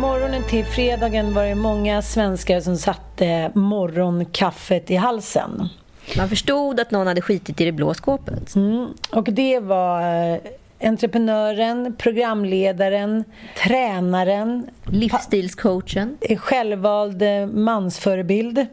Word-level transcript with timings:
Morgonen 0.00 0.42
till 0.42 0.64
fredagen 0.64 1.34
var 1.34 1.44
det 1.44 1.54
många 1.54 2.02
svenskar 2.02 2.60
som 2.60 2.76
satte 2.76 3.52
morgonkaffet 3.54 4.90
i 4.90 4.96
halsen. 4.96 5.68
Man 6.16 6.28
förstod 6.28 6.80
att 6.80 6.90
någon 6.90 7.06
hade 7.06 7.20
skitit 7.20 7.60
i 7.60 7.64
det 7.64 7.72
blå 7.72 7.94
skåpet. 7.94 8.54
Mm. 8.54 8.88
Och 9.10 9.32
det 9.32 9.60
var 9.60 10.00
eh, 10.32 10.38
entreprenören, 10.82 11.96
programledaren, 11.98 13.24
tränaren, 13.56 14.66
Livsstilscoachen. 14.84 16.18
självvald 16.38 17.22
eh, 17.22 17.46
mansförebild, 17.46 18.66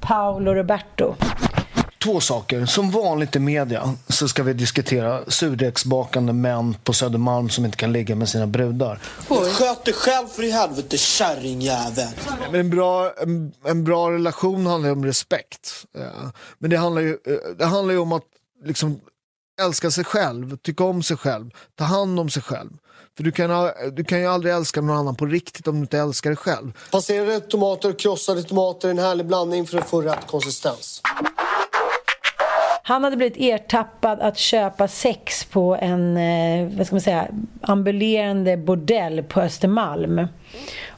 Paolo 0.00 0.54
Roberto. 0.54 1.14
Två 2.06 2.20
saker. 2.20 2.66
Som 2.66 2.90
vanligt 2.90 3.36
i 3.36 3.38
media 3.38 3.94
så 4.08 4.28
ska 4.28 4.42
vi 4.42 4.52
diskutera 4.52 5.20
surdegsbakande 5.28 6.32
män 6.32 6.76
på 6.84 6.92
Södermalm 6.92 7.48
som 7.48 7.64
inte 7.64 7.76
kan 7.76 7.92
ligga 7.92 8.14
med 8.14 8.28
sina 8.28 8.46
brudar. 8.46 9.00
Sköt 9.28 9.84
dig 9.84 9.94
själv 9.94 10.26
för 10.26 10.42
i 10.42 10.50
helvete, 10.50 10.98
kärringjävel. 10.98 12.08
Men 12.50 12.60
en, 12.60 12.70
bra, 12.70 13.12
en, 13.22 13.52
en 13.64 13.84
bra 13.84 14.10
relation 14.10 14.66
handlar 14.66 14.88
ju 14.88 14.92
om 14.92 15.04
respekt. 15.04 15.86
Men 16.58 16.70
det 16.70 16.76
handlar 16.76 17.02
ju, 17.02 17.10
eh, 17.10 17.56
det 17.58 17.64
handlar 17.64 17.94
ju 17.94 18.00
om 18.00 18.12
att 18.12 18.24
liksom 18.64 19.00
älska 19.62 19.90
sig 19.90 20.04
själv, 20.04 20.56
tycka 20.56 20.84
om 20.84 21.02
sig 21.02 21.16
själv, 21.16 21.50
ta 21.74 21.84
hand 21.84 22.20
om 22.20 22.30
sig 22.30 22.42
själv. 22.42 22.70
För 23.16 23.24
du 23.24 23.32
kan, 23.32 23.70
du 23.92 24.04
kan 24.04 24.20
ju 24.20 24.26
aldrig 24.26 24.54
älska 24.54 24.80
någon 24.80 24.96
annan 24.96 25.16
på 25.16 25.26
riktigt 25.26 25.68
om 25.68 25.74
du 25.74 25.80
inte 25.80 25.98
älskar 25.98 26.30
dig 26.30 26.36
själv. 26.36 26.72
Passerade 26.90 27.40
tomater 27.40 27.90
och 27.90 27.98
krossade 27.98 28.42
tomater, 28.42 28.88
en 28.90 28.98
härlig 28.98 29.26
blandning 29.26 29.66
för 29.66 29.78
att 29.78 29.88
få 29.88 30.02
rätt 30.02 30.26
konsistens. 30.26 31.02
Han 32.82 33.04
hade 33.04 33.16
blivit 33.16 33.36
ertappad 33.36 34.20
att 34.20 34.38
köpa 34.38 34.88
sex 34.88 35.44
på 35.44 35.76
en 35.80 36.16
eh, 36.16 36.76
vad 36.76 36.86
ska 36.86 36.94
man 36.94 37.00
säga, 37.00 37.28
ambulerande 37.60 38.56
bordell 38.56 39.22
på 39.22 39.40
Östermalm. 39.40 40.28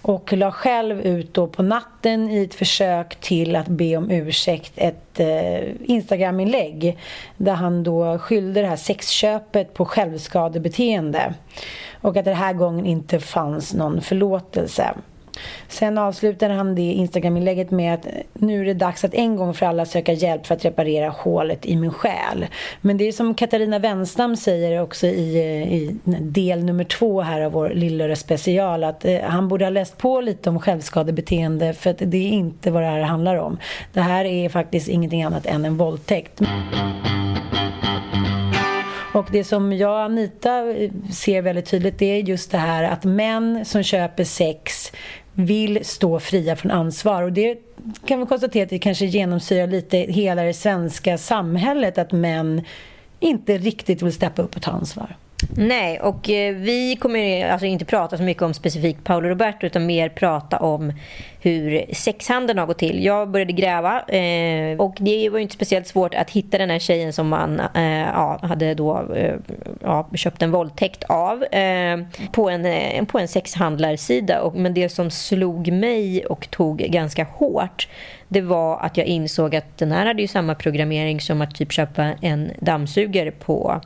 Och 0.03 0.33
la 0.33 0.53
själv 0.53 1.01
ut 1.01 1.35
då 1.35 1.47
på 1.47 1.63
natten 1.63 2.31
i 2.31 2.45
ett 2.45 2.55
försök 2.55 3.21
till 3.21 3.57
att 3.57 3.69
be 3.69 3.97
om 3.97 4.11
ursäkt 4.11 4.73
ett 4.77 5.21
eh, 5.21 5.91
Instagram-inlägg 5.91 6.99
där 7.37 7.55
han 7.55 7.83
då 7.83 8.19
skyllde 8.19 8.61
det 8.61 8.67
här 8.67 8.77
sexköpet 8.77 9.75
på 9.75 9.85
självskadebeteende. 9.85 11.35
Och 12.01 12.17
att 12.17 12.25
det 12.25 12.31
den 12.31 12.37
här 12.37 12.53
gången 12.53 12.87
inte 12.87 13.21
fanns 13.21 13.75
någon 13.75 14.01
förlåtelse. 14.01 14.95
Sen 15.69 15.99
avslutar 15.99 16.51
han 16.51 16.75
det 16.75 16.83
Instagram-inlägget 16.83 17.71
med 17.71 17.95
att 17.95 18.07
nu 18.33 18.61
är 18.61 18.65
det 18.65 18.75
dags 18.75 19.05
att 19.05 19.15
en 19.15 19.37
gång 19.37 19.55
för 19.55 19.67
alla 19.67 19.87
söka 19.87 20.13
hjälp 20.13 20.47
för 20.47 20.55
att 20.55 20.65
reparera 20.65 21.09
hålet 21.09 21.67
i 21.67 21.77
min 21.77 21.93
själ. 21.93 22.47
Men 22.81 22.97
det 22.97 23.09
är 23.09 23.13
som 23.13 23.35
Katarina 23.35 23.79
Wenstam 23.79 24.37
säger 24.37 24.83
också 24.83 25.07
i, 25.07 25.37
eh, 25.37 25.73
i 25.73 25.97
del 26.21 26.65
nummer 26.65 26.85
två 26.85 27.21
här 27.21 27.41
av 27.41 27.53
vår 27.53 27.71
Lillördag 27.71 28.19
special 28.19 28.85
att 28.85 29.05
eh, 29.05 29.21
han 29.21 29.49
borde 29.49 29.65
ha 29.65 29.71
läst 29.71 29.99
på 29.99 30.21
lite 30.21 30.51
om 30.51 30.61
självskadebeteende 30.61 31.73
för 31.73 31.91
att 31.91 31.99
det 31.99 32.29
är 32.29 32.31
inte 32.31 32.71
vad 32.71 32.83
det 32.83 32.89
här 32.89 33.01
handlar 33.01 33.37
om. 33.37 33.59
Det 33.93 34.01
här 34.01 34.25
är 34.25 34.49
faktiskt 34.49 34.89
ingenting 34.89 35.23
annat 35.23 35.47
än 35.47 35.65
en 35.65 35.77
våldtäkt. 35.77 36.41
Och 39.13 39.29
det 39.33 39.45
som 39.45 39.73
jag 39.73 39.91
och 39.91 40.01
Anita 40.01 40.71
eh, 40.71 40.91
ser 41.13 41.43
väldigt 41.43 41.67
tydligt 41.67 41.99
det 41.99 42.07
är 42.07 42.23
just 42.23 42.51
det 42.51 42.59
här 42.59 42.85
att 42.85 43.05
män 43.05 43.65
som 43.65 43.83
köper 43.83 44.25
sex 44.25 44.93
vill 45.39 45.85
stå 45.85 46.21
fria 46.21 46.57
från 46.57 46.71
ansvar. 46.71 47.23
Och 47.23 47.33
det 47.33 47.59
kan 48.07 48.21
vi 48.21 48.27
konstatera 48.27 48.63
att 48.63 48.71
det 48.71 48.79
kanske 48.79 49.07
genomsyrar 49.07 49.67
lite 49.67 49.97
hela 49.99 50.43
det 50.43 50.55
svenska 50.55 51.19
samhället 51.19 51.99
att 51.99 52.13
män 52.13 52.63
inte 53.21 53.59
riktigt 53.59 54.03
vill 54.03 54.13
steppa 54.13 54.43
upp 54.43 54.57
och 54.57 54.63
ta 54.63 54.71
ansvar. 54.71 55.17
Nej, 55.57 56.01
och 56.01 56.31
eh, 56.31 56.55
vi 56.55 56.97
kommer 56.97 57.51
alltså 57.51 57.67
inte 57.67 57.85
prata 57.85 58.17
så 58.17 58.23
mycket 58.23 58.43
om 58.43 58.55
specifikt 58.55 59.05
Paolo 59.05 59.29
Roberto 59.29 59.67
utan 59.67 59.87
mer 59.87 60.09
prata 60.09 60.57
om 60.57 60.93
hur 61.41 61.95
sexhandeln 61.95 62.59
har 62.59 62.67
gått 62.67 62.79
till. 62.79 63.05
Jag 63.05 63.31
började 63.31 63.53
gräva 63.53 64.01
eh, 64.01 64.77
och 64.79 64.97
det 65.01 65.29
var 65.31 65.39
inte 65.39 65.55
speciellt 65.55 65.87
svårt 65.87 66.15
att 66.15 66.31
hitta 66.31 66.59
den 66.59 66.71
här 66.71 66.79
tjejen 66.79 67.13
som 67.13 67.29
man 67.29 67.61
eh, 67.61 68.01
ja, 68.01 68.39
hade 68.43 68.75
då 68.75 69.13
eh, 69.15 69.35
ja, 69.83 70.09
köpt 70.15 70.43
en 70.43 70.51
våldtäkt 70.51 71.05
av 71.05 71.45
eh, 71.45 71.99
på, 72.33 72.51
en, 72.51 72.67
eh, 72.67 73.05
på 73.05 73.19
en 73.19 73.29
sexhandlarsida. 73.29 74.41
Och, 74.41 74.55
men 74.55 74.75
det 74.75 74.89
som 74.89 75.11
slog 75.11 75.73
mig 75.73 76.27
och 76.27 76.51
tog 76.51 76.79
ganska 76.79 77.25
hårt 77.25 77.89
det 78.29 78.41
var 78.41 78.79
att 78.81 78.97
jag 78.97 79.07
insåg 79.07 79.57
att 79.57 79.79
den 79.79 79.93
här 79.93 80.07
hade 80.07 80.23
ju 80.23 80.29
samma 80.29 80.55
programmering 80.55 81.21
som 81.21 81.41
att 81.41 81.55
typ 81.55 81.73
köpa 81.73 82.03
en 82.03 82.51
dammsugare 82.61 83.31
på 83.31 83.81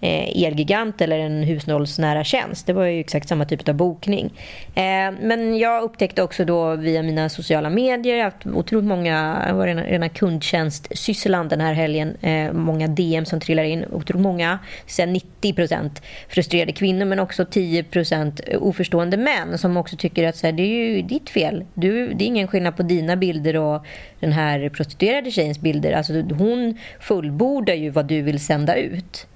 Eh, 0.00 0.44
elgigant 0.44 1.00
eller 1.00 1.18
en 1.18 1.42
hushållsnära 1.42 2.24
tjänst. 2.24 2.66
Det 2.66 2.72
var 2.72 2.84
ju 2.84 3.00
exakt 3.00 3.28
samma 3.28 3.44
typ 3.44 3.68
av 3.68 3.74
bokning. 3.74 4.32
Eh, 4.74 5.12
men 5.20 5.58
jag 5.58 5.82
upptäckte 5.82 6.22
också 6.22 6.44
då 6.44 6.76
via 6.76 7.02
mina 7.02 7.28
sociala 7.28 7.70
medier, 7.70 8.16
jag 8.16 8.24
har 8.24 8.30
haft 8.30 8.46
otroligt 8.46 8.88
många, 8.88 9.44
jag 9.48 9.54
var 9.54 9.66
rena, 9.66 9.82
rena 9.82 10.08
kundtjänstsysslan 10.08 11.48
den 11.48 11.60
här 11.60 11.72
helgen, 11.72 12.16
eh, 12.20 12.52
många 12.52 12.88
DM 12.88 13.24
som 13.24 13.40
trillar 13.40 13.64
in, 13.64 13.84
otroligt 13.92 14.22
många, 14.22 14.58
sen 14.86 15.16
90% 15.16 16.02
frustrerade 16.28 16.72
kvinnor 16.72 17.04
men 17.04 17.18
också 17.18 17.44
10% 17.44 18.40
oförstående 18.56 19.16
män 19.16 19.58
som 19.58 19.76
också 19.76 19.96
tycker 19.96 20.28
att 20.28 20.36
så 20.36 20.46
här, 20.46 20.52
det 20.52 20.62
är 20.62 20.96
ju 20.96 21.02
ditt 21.02 21.30
fel. 21.30 21.64
Du, 21.74 22.14
det 22.14 22.24
är 22.24 22.26
ingen 22.26 22.48
skillnad 22.48 22.76
på 22.76 22.82
dina 22.82 23.16
bilder 23.16 23.56
och 23.56 23.86
den 24.20 24.32
här 24.32 24.68
prostituerade 24.68 25.30
tjejens 25.30 25.60
bilder. 25.60 25.92
Alltså 25.92 26.12
hon 26.12 26.78
fullbordar 27.00 27.74
ju 27.74 27.90
vad 27.90 28.06
du 28.06 28.22
vill 28.22 28.40
sända 28.40 28.76
ut. 28.76 29.26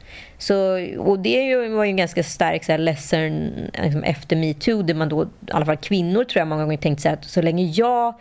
Så, 0.41 0.55
och 0.99 1.19
det 1.19 1.57
var 1.57 1.85
ju 1.85 1.91
en 1.91 1.97
ganska 1.97 2.23
stark 2.23 2.65
så 2.65 2.73
här, 2.73 2.79
lesson 2.79 3.51
liksom, 3.83 4.03
efter 4.03 4.37
metoo 4.37 4.83
där 4.83 4.95
man 4.95 5.09
då, 5.09 5.25
i 5.25 5.27
alla 5.51 5.67
fall 5.67 5.77
kvinnor 5.77 6.25
tror 6.25 6.41
jag 6.41 6.49
många 6.49 6.65
gånger 6.65 6.77
tänkt 6.77 7.01
så 7.01 7.09
att 7.09 7.25
så 7.25 7.43
länge 7.43 7.65
jag 7.65 8.15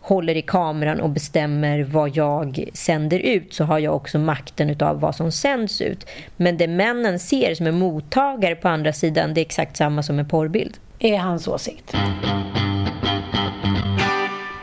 håller 0.00 0.36
i 0.36 0.42
kameran 0.42 1.00
och 1.00 1.10
bestämmer 1.10 1.82
vad 1.82 2.16
jag 2.16 2.64
sänder 2.72 3.18
ut 3.18 3.54
så 3.54 3.64
har 3.64 3.78
jag 3.78 3.96
också 3.96 4.18
makten 4.18 4.70
utav 4.70 5.00
vad 5.00 5.14
som 5.14 5.32
sänds 5.32 5.80
ut. 5.80 6.06
Men 6.36 6.56
det 6.56 6.68
männen 6.68 7.18
ser 7.18 7.54
som 7.54 7.66
är 7.66 7.72
mottagare 7.72 8.54
på 8.54 8.68
andra 8.68 8.92
sidan 8.92 9.34
det 9.34 9.40
är 9.40 9.42
exakt 9.42 9.76
samma 9.76 10.02
som 10.02 10.18
en 10.18 10.28
porrbild. 10.28 10.76
Är 10.98 11.18
hans 11.18 11.48
åsikt. 11.48 11.94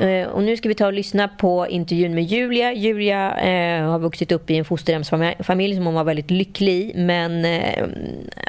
Eh, 0.06 0.28
och 0.28 0.44
nu 0.44 0.57
ska 0.57 0.69
vi 0.69 0.75
ta 0.75 0.86
och 0.86 0.94
lyssna 0.94 1.28
på 1.28 1.68
intervjun 1.68 2.16
med 2.16 2.24
Julia. 2.24 2.74
Julia 2.74 3.38
eh, 3.38 3.90
har 3.90 4.00
vuxit 4.00 4.31
upp 4.31 4.50
i 4.50 4.57
en 4.57 4.66
fosterhemsfamilj 4.66 5.75
som 5.75 5.86
hon 5.86 5.96
var 5.96 6.04
väldigt 6.04 6.31
lycklig 6.31 6.75
i 6.75 6.94
men 6.96 7.46
eh, 7.46 7.86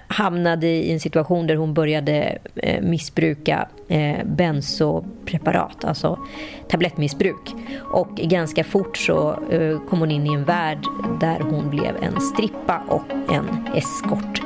hamnade 0.09 0.67
i 0.67 0.93
en 0.93 1.01
situation 1.01 1.47
där 1.47 1.57
hon 1.57 1.75
började 1.75 2.39
eh, 2.57 2.83
missbruka 2.83 3.69
eh, 3.89 4.25
bensopreparat, 4.25 5.85
alltså 5.85 6.19
tablettmissbruk. 6.69 7.55
Och 7.93 8.15
ganska 8.17 8.65
fort 8.65 8.97
så 8.97 9.31
eh, 9.51 9.81
kom 9.89 9.99
hon 9.99 10.11
in 10.11 10.27
i 10.27 10.35
en 10.35 10.45
värld 10.45 10.85
där 11.21 11.41
hon 11.41 11.71
blev 11.71 11.97
en 12.03 12.21
strippa 12.21 12.83
och 12.89 13.35
en 13.35 13.67
eskort. 13.75 14.46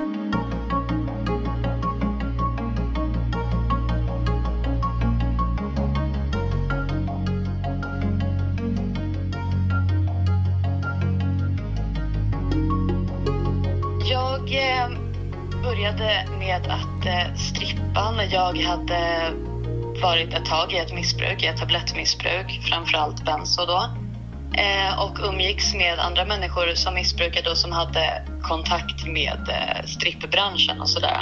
Började 15.70 16.26
med 16.38 16.66
att 16.66 17.06
eh, 17.06 17.34
strippa 17.34 18.10
när 18.10 18.28
jag 18.32 18.58
hade 18.58 19.32
varit 20.02 20.34
ett 20.34 20.44
tag 20.44 20.72
i 20.72 20.76
ett 20.76 20.94
missbruk, 20.94 21.42
i 21.42 21.46
ett 21.46 21.56
tablettmissbruk, 21.56 22.60
framförallt 22.62 23.24
benzo 23.24 23.66
då. 23.66 23.90
Eh, 24.54 25.00
och 25.00 25.18
umgicks 25.28 25.74
med 25.74 25.98
andra 25.98 26.24
människor 26.24 26.74
som 26.74 26.94
missbrukade 26.94 27.50
och 27.50 27.56
som 27.56 27.72
hade 27.72 28.22
kontakt 28.42 29.06
med 29.06 29.48
eh, 29.48 29.86
strippbranschen 29.86 30.80
och 30.80 30.88
sådär. 30.88 31.20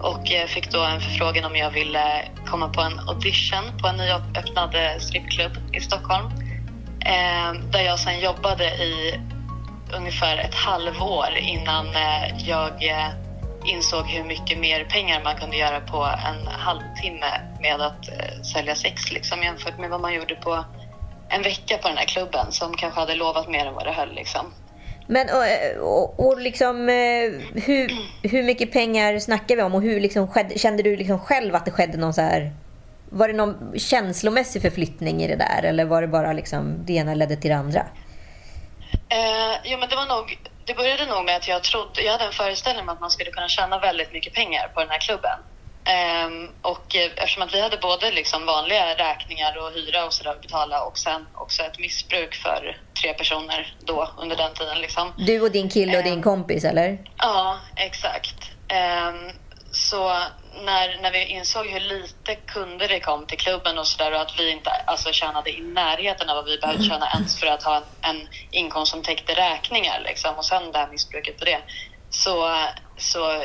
Och 0.00 0.28
fick 0.48 0.70
då 0.70 0.82
en 0.84 1.00
förfrågan 1.00 1.44
om 1.44 1.56
jag 1.56 1.70
ville 1.70 2.24
komma 2.46 2.68
på 2.68 2.80
en 2.80 2.98
audition 3.08 3.78
på 3.82 3.88
en 3.88 3.96
nyöppnad 3.96 4.76
strippklubb 4.98 5.52
i 5.72 5.80
Stockholm. 5.80 6.30
Där 7.72 7.82
jag 7.82 7.98
sen 7.98 8.20
jobbade 8.20 8.64
i 8.64 9.20
ungefär 9.96 10.36
ett 10.36 10.54
halvår 10.54 11.28
innan 11.36 11.86
jag 12.38 12.72
insåg 13.64 14.06
hur 14.06 14.24
mycket 14.24 14.58
mer 14.58 14.84
pengar 14.84 15.24
man 15.24 15.36
kunde 15.36 15.56
göra 15.56 15.80
på 15.80 16.04
en 16.04 16.46
halvtimme 16.46 17.40
med 17.60 17.80
att 17.80 18.08
eh, 18.08 18.42
sälja 18.42 18.74
sex 18.74 19.12
liksom, 19.12 19.42
jämfört 19.42 19.78
med 19.78 19.90
vad 19.90 20.00
man 20.00 20.14
gjorde 20.14 20.34
på 20.34 20.64
en 21.28 21.42
vecka 21.42 21.78
på 21.78 21.88
den 21.88 21.96
här 21.96 22.06
klubben 22.06 22.52
som 22.52 22.74
kanske 22.74 23.00
hade 23.00 23.14
lovat 23.14 23.48
mer 23.48 23.66
än 23.66 23.74
vad 23.74 23.86
det 23.86 23.92
höll. 23.92 24.14
Liksom. 24.14 24.52
Men 25.06 25.26
och, 25.30 25.86
och, 25.86 26.26
och 26.26 26.40
liksom, 26.40 26.88
eh, 26.88 27.62
hur, 27.62 27.90
hur 28.22 28.42
mycket 28.42 28.72
pengar 28.72 29.18
snackar 29.18 29.56
vi 29.56 29.62
om 29.62 29.74
och 29.74 29.82
hur 29.82 30.00
liksom 30.00 30.28
kände 30.56 30.82
du 30.82 30.96
liksom 30.96 31.18
själv 31.18 31.54
att 31.54 31.64
det 31.64 31.70
skedde 31.70 31.98
någon 31.98 32.14
så 32.14 32.20
här 32.20 32.52
var 33.10 33.28
det 33.28 33.34
någon 33.34 33.72
känslomässig 33.78 34.62
förflyttning 34.62 35.22
i 35.22 35.28
det 35.28 35.36
där 35.36 35.62
eller 35.62 35.84
var 35.84 36.02
det 36.02 36.08
bara 36.08 36.32
liksom 36.32 36.74
det 36.86 36.92
ena 36.92 37.14
ledde 37.14 37.36
till 37.36 37.50
det 37.50 37.56
andra? 37.56 37.80
Eh, 39.08 39.56
jo, 39.64 39.78
men 39.78 39.88
det 39.88 39.96
var 39.96 40.06
nog 40.06 40.38
det 40.70 40.76
började 40.76 41.06
nog 41.06 41.24
med 41.24 41.36
att 41.36 41.48
jag 41.48 41.62
trodde, 41.62 42.02
jag 42.02 42.12
hade 42.12 42.24
en 42.24 42.32
föreställning 42.32 42.82
om 42.82 42.88
att 42.88 43.00
man 43.00 43.10
skulle 43.10 43.30
kunna 43.30 43.48
tjäna 43.48 43.78
väldigt 43.78 44.12
mycket 44.12 44.34
pengar 44.34 44.68
på 44.74 44.80
den 44.80 44.90
här 44.90 44.98
klubben. 44.98 45.38
Um, 46.26 46.50
och 46.62 46.96
eh, 46.96 47.10
eftersom 47.16 47.42
att 47.42 47.54
vi 47.54 47.60
hade 47.60 47.76
både 47.76 48.10
liksom 48.10 48.46
vanliga 48.46 48.94
räkningar 48.94 49.58
och 49.58 49.72
hyra 49.72 50.04
och 50.06 50.12
sådär 50.12 50.30
att 50.30 50.42
betala 50.42 50.82
och 50.82 50.98
sen 50.98 51.26
också 51.34 51.62
ett 51.62 51.78
missbruk 51.78 52.34
för 52.34 52.76
tre 53.02 53.12
personer 53.12 53.74
då 53.80 54.08
under 54.18 54.36
den 54.36 54.54
tiden. 54.54 54.78
Liksom. 54.78 55.12
Du 55.16 55.40
och 55.40 55.50
din 55.50 55.68
kille 55.68 55.98
och 55.98 56.04
um, 56.04 56.10
din 56.10 56.22
kompis 56.22 56.64
eller? 56.64 56.98
Ja, 57.16 57.58
exakt. 57.76 58.50
Um, 59.08 59.32
så 59.72 60.22
när, 60.64 61.02
när 61.02 61.12
vi 61.12 61.24
insåg 61.24 61.66
hur 61.66 61.80
lite 61.80 62.34
kunder 62.34 62.88
det 62.88 63.00
kom 63.00 63.26
till 63.26 63.38
klubben 63.38 63.78
och 63.78 63.86
sådär 63.86 64.12
och 64.12 64.20
att 64.20 64.40
vi 64.40 64.50
inte 64.50 64.70
alltså, 64.70 65.12
tjänade 65.12 65.50
i 65.50 65.60
närheten 65.60 66.30
av 66.30 66.36
vad 66.36 66.44
vi 66.44 66.58
behövde 66.58 66.84
tjäna 66.84 67.08
ens 67.14 67.40
för 67.40 67.46
att 67.46 67.62
ha 67.62 67.76
en, 67.76 67.82
en 68.02 68.28
inkomst 68.50 68.92
som 68.92 69.02
täckte 69.02 69.34
räkningar 69.34 70.00
liksom, 70.04 70.34
och 70.34 70.44
sen 70.44 70.72
det 70.72 70.78
här 70.78 70.88
missbruket 70.90 71.38
på 71.38 71.44
det. 71.44 71.60
Så, 72.10 72.64
så, 72.96 73.42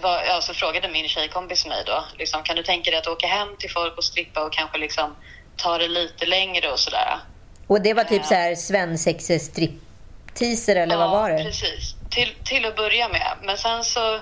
var, 0.00 0.22
ja, 0.22 0.40
så 0.40 0.54
frågade 0.54 0.88
min 0.88 1.08
tjejkompis 1.08 1.66
mig 1.66 1.82
då, 1.86 2.04
liksom, 2.18 2.42
kan 2.42 2.56
du 2.56 2.62
tänka 2.62 2.90
dig 2.90 2.98
att 2.98 3.06
åka 3.06 3.26
hem 3.26 3.48
till 3.58 3.70
folk 3.70 3.96
och 3.96 4.04
strippa 4.04 4.44
och 4.44 4.52
kanske 4.52 4.78
liksom 4.78 5.16
ta 5.56 5.78
det 5.78 5.88
lite 5.88 6.26
längre 6.26 6.72
och 6.72 6.78
sådär. 6.78 7.18
Och 7.66 7.80
det 7.80 7.94
var 7.94 8.04
typ 8.04 8.24
så 8.24 8.34
här 8.34 8.54
svensexe 8.54 9.38
stripteaser 9.38 10.76
eller 10.76 10.94
ja, 10.94 10.98
vad 10.98 11.10
var 11.10 11.30
det? 11.30 11.44
precis. 11.44 11.94
Till, 12.10 12.34
till 12.44 12.64
att 12.64 12.76
börja 12.76 13.08
med. 13.08 13.32
Men 13.42 13.58
sen 13.58 13.84
så 13.84 14.20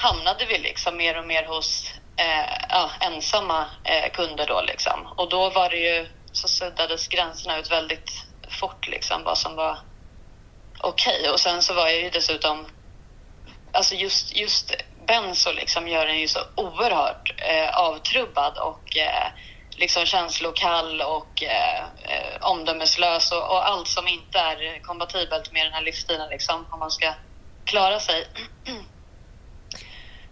hamnade 0.00 0.46
vi 0.46 0.58
liksom 0.58 0.96
mer 0.96 1.18
och 1.18 1.26
mer 1.26 1.44
hos 1.44 1.92
eh, 2.16 2.66
ja, 2.68 2.90
ensamma 3.00 3.66
eh, 3.84 4.10
kunder 4.12 4.46
då 4.46 4.62
liksom. 4.62 5.06
Och 5.16 5.28
då 5.28 5.50
var 5.50 5.70
det 5.70 5.76
ju, 5.76 6.08
så 6.32 6.48
suddades 6.48 7.08
gränserna 7.08 7.58
ut 7.58 7.70
väldigt 7.70 8.24
fort 8.48 8.88
liksom 8.88 9.24
vad 9.24 9.38
som 9.38 9.56
var 9.56 9.78
okej. 10.78 11.20
Okay. 11.20 11.30
Och 11.30 11.40
sen 11.40 11.62
så 11.62 11.74
var 11.74 11.88
jag 11.88 12.00
ju 12.00 12.10
dessutom, 12.10 12.66
alltså 13.72 13.94
just, 13.94 14.36
just 14.36 14.74
benzo 15.06 15.52
liksom 15.52 15.88
gör 15.88 16.06
en 16.06 16.20
ju 16.20 16.28
så 16.28 16.40
oerhört 16.54 17.34
eh, 17.36 17.78
avtrubbad 17.78 18.58
och 18.58 18.96
eh, 18.96 19.28
liksom 19.70 20.06
känslokall 20.06 21.00
och 21.00 21.42
eh, 21.42 21.82
eh, 22.02 22.36
omdömeslös 22.40 23.32
och, 23.32 23.50
och, 23.50 23.68
allt 23.68 23.88
som 23.88 24.08
inte 24.08 24.38
är 24.38 24.82
kompatibelt 24.82 25.52
med 25.52 25.66
den 25.66 25.72
här 25.72 25.82
livsstilen 25.82 26.28
liksom 26.30 26.66
om 26.70 26.78
man 26.78 26.90
ska 26.90 27.14
klara 27.64 28.00
sig. 28.00 28.26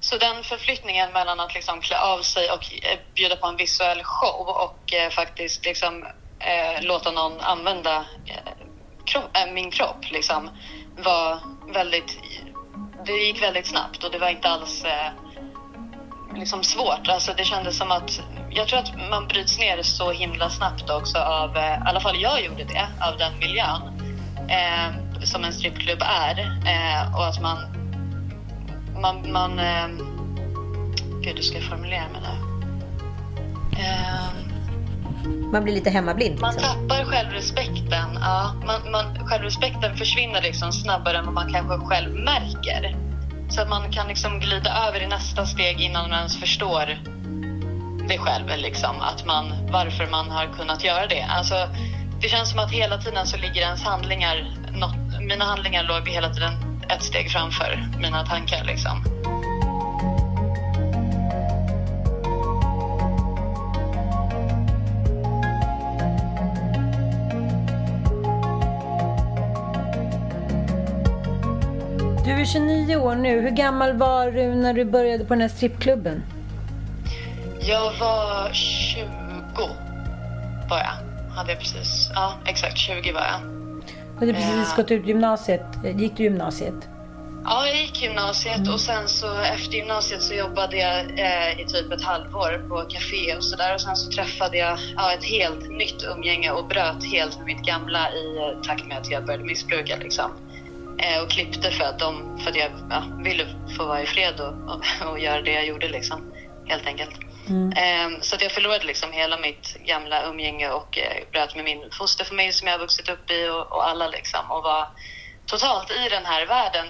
Så 0.08 0.16
den 0.16 0.44
förflyttningen 0.44 1.12
mellan 1.12 1.40
att 1.40 1.54
liksom 1.54 1.80
klä 1.80 1.98
av 1.98 2.22
sig 2.22 2.50
och 2.50 2.74
eh, 2.82 2.98
bjuda 3.14 3.36
på 3.36 3.46
en 3.46 3.56
visuell 3.56 4.02
show 4.04 4.48
och 4.48 4.92
eh, 4.92 5.10
faktiskt 5.10 5.64
liksom, 5.64 6.06
eh, 6.38 6.82
låta 6.82 7.10
någon 7.10 7.40
använda 7.40 7.96
eh, 8.26 8.52
kropp, 9.06 9.36
äh, 9.36 9.42
eh, 9.42 9.52
min 9.52 9.70
kropp 9.70 10.10
liksom, 10.10 10.50
var 10.96 11.40
väldigt... 11.72 12.18
Det 13.06 13.12
gick 13.12 13.42
väldigt 13.42 13.66
snabbt 13.66 14.04
och 14.04 14.10
det 14.10 14.18
var 14.18 14.28
inte 14.28 14.48
alls 14.48 14.84
eh, 14.84 15.10
liksom 16.34 16.62
svårt. 16.62 17.08
Alltså 17.08 17.32
det 17.36 17.44
kändes 17.44 17.78
som 17.78 17.90
att... 17.90 18.20
Jag 18.50 18.68
tror 18.68 18.78
att 18.78 19.10
man 19.10 19.28
bryts 19.28 19.58
ner 19.58 19.82
så 19.82 20.12
himla 20.12 20.50
snabbt 20.50 20.90
också 20.90 21.18
av... 21.18 21.56
Eh, 21.56 21.74
I 21.74 21.82
alla 21.86 22.00
fall 22.00 22.20
jag 22.20 22.44
gjorde 22.44 22.64
det, 22.64 22.88
av 23.00 23.18
den 23.18 23.38
miljön 23.38 23.82
eh, 24.50 25.22
som 25.24 25.44
en 25.44 25.52
strippklubb 25.52 26.02
är. 26.02 26.56
och 27.16 27.26
att 27.26 27.40
man 27.40 27.87
man... 29.00 29.32
man 29.32 29.58
eh, 29.58 29.88
gud, 31.20 31.36
hur 31.36 31.42
ska 31.42 31.58
jag 31.58 31.64
formulera 31.64 32.08
mig 32.08 32.20
nu? 32.20 32.48
Eh, 33.78 34.48
man 35.52 35.64
blir 35.64 35.74
lite 35.74 35.90
hemmablind? 35.90 36.30
Liksom. 36.30 36.48
Man 36.48 36.88
tappar 36.88 37.04
självrespekten. 37.04 38.18
Ja, 38.20 38.54
man, 38.66 38.90
man, 38.90 39.28
självrespekten 39.28 39.96
försvinner 39.96 40.42
liksom 40.42 40.72
snabbare 40.72 41.18
än 41.18 41.24
vad 41.24 41.34
man 41.34 41.52
kanske 41.52 41.86
själv 41.86 42.14
märker. 42.14 42.96
Så 43.48 43.62
att 43.62 43.68
man 43.68 43.92
kan 43.92 44.08
liksom 44.08 44.40
glida 44.40 44.88
över 44.88 45.02
i 45.02 45.06
nästa 45.06 45.46
steg 45.46 45.80
innan 45.80 46.10
man 46.10 46.18
ens 46.18 46.40
förstår 46.40 46.98
det 48.08 48.18
själv. 48.18 48.46
Liksom, 48.56 49.00
att 49.00 49.26
man, 49.26 49.52
varför 49.70 50.06
man 50.06 50.30
har 50.30 50.46
kunnat 50.46 50.84
göra 50.84 51.06
det. 51.06 51.22
Alltså, 51.22 51.54
det 52.20 52.28
känns 52.28 52.50
som 52.50 52.58
att 52.58 52.70
hela 52.70 52.98
tiden 52.98 53.26
så 53.26 53.36
ligger 53.36 53.60
ens 53.60 53.82
handlingar, 53.82 54.56
något, 54.72 55.20
mina 55.20 55.44
handlingar 55.44 55.82
låg 55.82 56.08
hela 56.08 56.34
tiden 56.34 56.67
ett 56.88 57.02
steg 57.02 57.30
framför 57.30 57.88
mina 57.98 58.26
tankar. 58.26 58.64
Liksom. 58.64 59.02
Du 72.24 72.42
är 72.42 72.44
29 72.44 72.96
år 72.96 73.14
nu. 73.14 73.40
Hur 73.40 73.50
gammal 73.50 73.92
var 73.92 74.30
du 74.30 74.54
när 74.54 74.74
du 74.74 74.84
började 74.84 75.24
på 75.24 75.34
den 75.34 75.40
här 75.40 75.48
strippklubben? 75.48 76.22
Jag 77.60 77.92
var 78.00 78.52
20 78.52 79.06
var 80.68 80.78
jag. 80.78 81.34
Hade 81.36 81.52
jag 81.52 81.58
precis. 81.58 82.10
Ja, 82.14 82.34
exakt 82.46 82.78
20 82.78 83.12
var 83.12 83.20
jag. 83.20 83.57
Du 84.20 84.26
hade 84.26 84.32
precis 84.32 84.68
Ja. 84.76 84.82
gått 84.82 84.90
ut 84.90 85.06
gymnasiet. 85.06 85.66
Gick 85.96 86.16
du 86.16 86.22
gymnasiet? 86.22 86.74
Ja, 87.44 87.66
jag 87.66 87.76
gick 87.76 88.02
gymnasiet 88.02 88.68
och 88.68 88.80
sen 88.80 89.08
så 89.08 89.40
efter 89.40 89.74
gymnasiet 89.76 90.22
så 90.22 90.34
jobbade 90.34 90.76
jag 90.76 90.98
eh, 90.98 91.60
i 91.60 91.64
typ 91.66 91.92
ett 91.92 92.02
halvår 92.02 92.68
på 92.68 92.88
café 92.88 93.36
och 93.36 93.44
sådär 93.44 93.74
och 93.74 93.80
sen 93.80 93.96
så 93.96 94.10
träffade 94.10 94.56
jag 94.58 94.78
ja, 94.96 95.12
ett 95.12 95.24
helt 95.24 95.70
nytt 95.70 96.04
umgänge 96.16 96.50
och 96.50 96.66
bröt 96.66 97.04
helt 97.04 97.36
med 97.36 97.46
mitt 97.46 97.66
gamla 97.66 98.12
i 98.12 98.36
eh, 98.36 98.60
takt 98.62 98.86
med 98.86 98.98
att 98.98 99.10
jag 99.10 99.26
började 99.26 99.44
missbruka 99.44 99.96
liksom. 99.96 100.30
Eh, 100.98 101.22
och 101.22 101.30
klippte 101.30 101.70
för 101.70 101.84
att, 101.84 101.98
de, 101.98 102.38
för 102.38 102.50
att 102.50 102.56
jag 102.56 102.70
ja, 102.90 103.02
ville 103.24 103.46
få 103.76 103.84
vara 103.84 104.02
i 104.02 104.06
fred 104.06 104.40
och, 104.40 104.74
och, 104.74 105.10
och 105.12 105.18
göra 105.18 105.42
det 105.42 105.52
jag 105.52 105.66
gjorde 105.66 105.88
liksom, 105.88 106.32
helt 106.66 106.86
enkelt. 106.86 107.10
Mm. 107.48 107.72
Ehm, 107.76 108.22
så 108.22 108.34
att 108.36 108.42
jag 108.42 108.52
förlorade 108.52 108.84
liksom 108.84 109.12
hela 109.12 109.38
mitt 109.38 109.76
gamla 109.80 110.22
umgänge 110.22 110.70
och 110.70 110.98
eh, 110.98 111.24
bröt 111.32 111.54
med 111.54 111.64
min 111.64 111.90
fosterfamilj 111.92 112.52
som 112.52 112.68
jag 112.68 112.74
har 112.74 112.80
vuxit 112.80 113.08
upp 113.08 113.30
i 113.30 113.48
och, 113.48 113.72
och 113.72 113.88
alla 113.88 114.08
liksom 114.08 114.50
och 114.50 114.62
var 114.62 114.88
totalt 115.46 115.90
i 115.90 116.08
den 116.08 116.26
här 116.26 116.46
världen. 116.46 116.86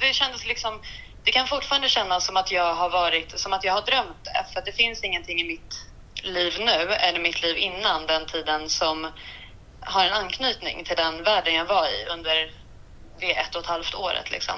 Det 0.00 0.12
kändes 0.14 0.46
liksom, 0.46 0.80
det 1.22 1.30
kan 1.30 1.46
fortfarande 1.46 1.88
kännas 1.88 2.26
som 2.26 2.36
att 2.36 2.50
jag 2.50 2.74
har 2.74 2.90
varit, 2.90 3.40
som 3.40 3.52
att 3.52 3.64
jag 3.64 3.72
har 3.72 3.82
drömt 3.82 4.24
det. 4.24 4.46
För 4.52 4.60
att 4.60 4.66
det 4.66 4.72
finns 4.72 5.04
ingenting 5.04 5.40
i 5.40 5.44
mitt 5.44 5.74
liv 6.22 6.54
nu, 6.58 6.92
eller 6.92 7.20
mitt 7.20 7.42
liv 7.42 7.56
innan 7.56 8.06
den 8.06 8.26
tiden 8.26 8.68
som 8.68 9.12
har 9.80 10.04
en 10.04 10.12
anknytning 10.12 10.84
till 10.84 10.96
den 10.96 11.22
världen 11.22 11.54
jag 11.54 11.64
var 11.64 11.86
i 11.86 12.06
under 12.06 12.50
det 13.20 13.36
ett 13.36 13.54
och 13.54 13.60
ett 13.60 13.66
halvt 13.66 13.94
året 13.94 14.30
liksom. 14.30 14.54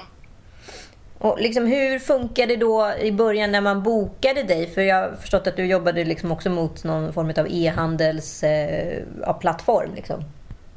Och 1.23 1.39
liksom, 1.39 1.65
hur 1.65 1.99
funkade 1.99 2.55
det 2.55 2.57
då 2.59 2.93
i 2.99 3.11
början 3.11 3.51
när 3.51 3.61
man 3.61 3.83
bokade 3.83 4.43
dig? 4.43 4.73
För 4.73 4.81
jag 4.81 4.95
har 4.95 5.15
förstått 5.15 5.47
att 5.47 5.55
du 5.55 5.65
jobbade 5.65 6.03
liksom 6.03 6.31
också 6.31 6.49
mot 6.49 6.83
någon 6.83 7.13
form 7.13 7.33
av 7.37 7.47
e-handelsplattform. 7.49 9.85
eh, 9.85 9.89
ja. 9.89 9.95
Liksom. 9.95 10.23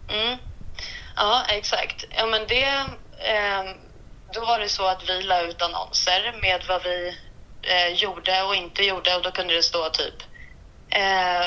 Mm. 0.09 0.39
Ja, 1.17 1.43
exakt. 1.49 2.05
Ja, 2.17 2.27
men 2.27 2.41
det, 2.49 2.65
eh, 3.33 3.65
då 4.33 4.41
var 4.41 4.59
det 4.59 4.69
så 4.69 4.87
att 4.87 5.09
vi 5.09 5.23
la 5.23 5.43
ut 5.43 5.63
annonser 5.63 6.39
med 6.43 6.65
vad 6.69 6.83
vi 6.83 7.17
eh, 7.63 7.89
gjorde 7.95 8.43
och 8.43 8.55
inte 8.55 8.83
gjorde 8.83 9.17
och 9.17 9.23
då 9.23 9.31
kunde 9.31 9.55
det 9.55 9.63
stå 9.63 9.89
typ 9.89 10.23
eh, 10.91 11.47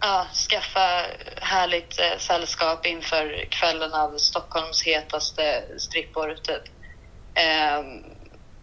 ja, 0.00 0.26
skaffa 0.48 1.02
härligt 1.40 2.00
eh, 2.00 2.18
sällskap 2.18 2.86
inför 2.86 3.44
kvällen 3.50 3.94
av 3.94 4.18
Stockholms 4.18 4.82
hetaste 4.82 5.64
strippor, 5.78 6.34
typ. 6.42 6.62
Ehm, 7.36 8.04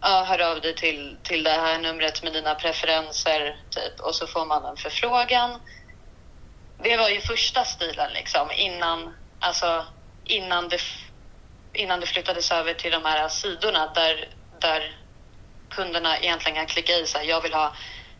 ja, 0.00 0.24
hör 0.28 0.50
av 0.50 0.60
dig 0.60 0.74
till, 0.74 1.16
till 1.22 1.44
det 1.44 1.50
här 1.50 1.78
numret 1.78 2.22
med 2.22 2.32
dina 2.32 2.54
preferenser, 2.54 3.56
typ. 3.70 4.00
Och 4.00 4.14
så 4.14 4.26
får 4.26 4.46
man 4.46 4.64
en 4.64 4.76
förfrågan. 4.76 5.60
Det 6.82 6.96
var 6.96 7.08
ju 7.08 7.20
första 7.20 7.64
stilen 7.64 8.12
liksom 8.12 8.50
innan, 8.50 9.14
alltså, 9.40 9.84
innan, 10.24 10.68
det, 10.68 10.80
innan 11.72 12.00
det 12.00 12.06
flyttades 12.06 12.52
över 12.52 12.74
till 12.74 12.90
de 12.90 13.04
här 13.04 13.28
sidorna 13.28 13.92
där, 13.94 14.28
där 14.60 14.96
kunderna 15.70 16.18
egentligen 16.18 16.56
kan 16.56 16.66
klicka 16.66 16.92
i 16.92 17.06
så 17.06 17.18
här, 17.18 17.24
jag 17.24 17.40
vill 17.40 17.54
ha 17.54 17.74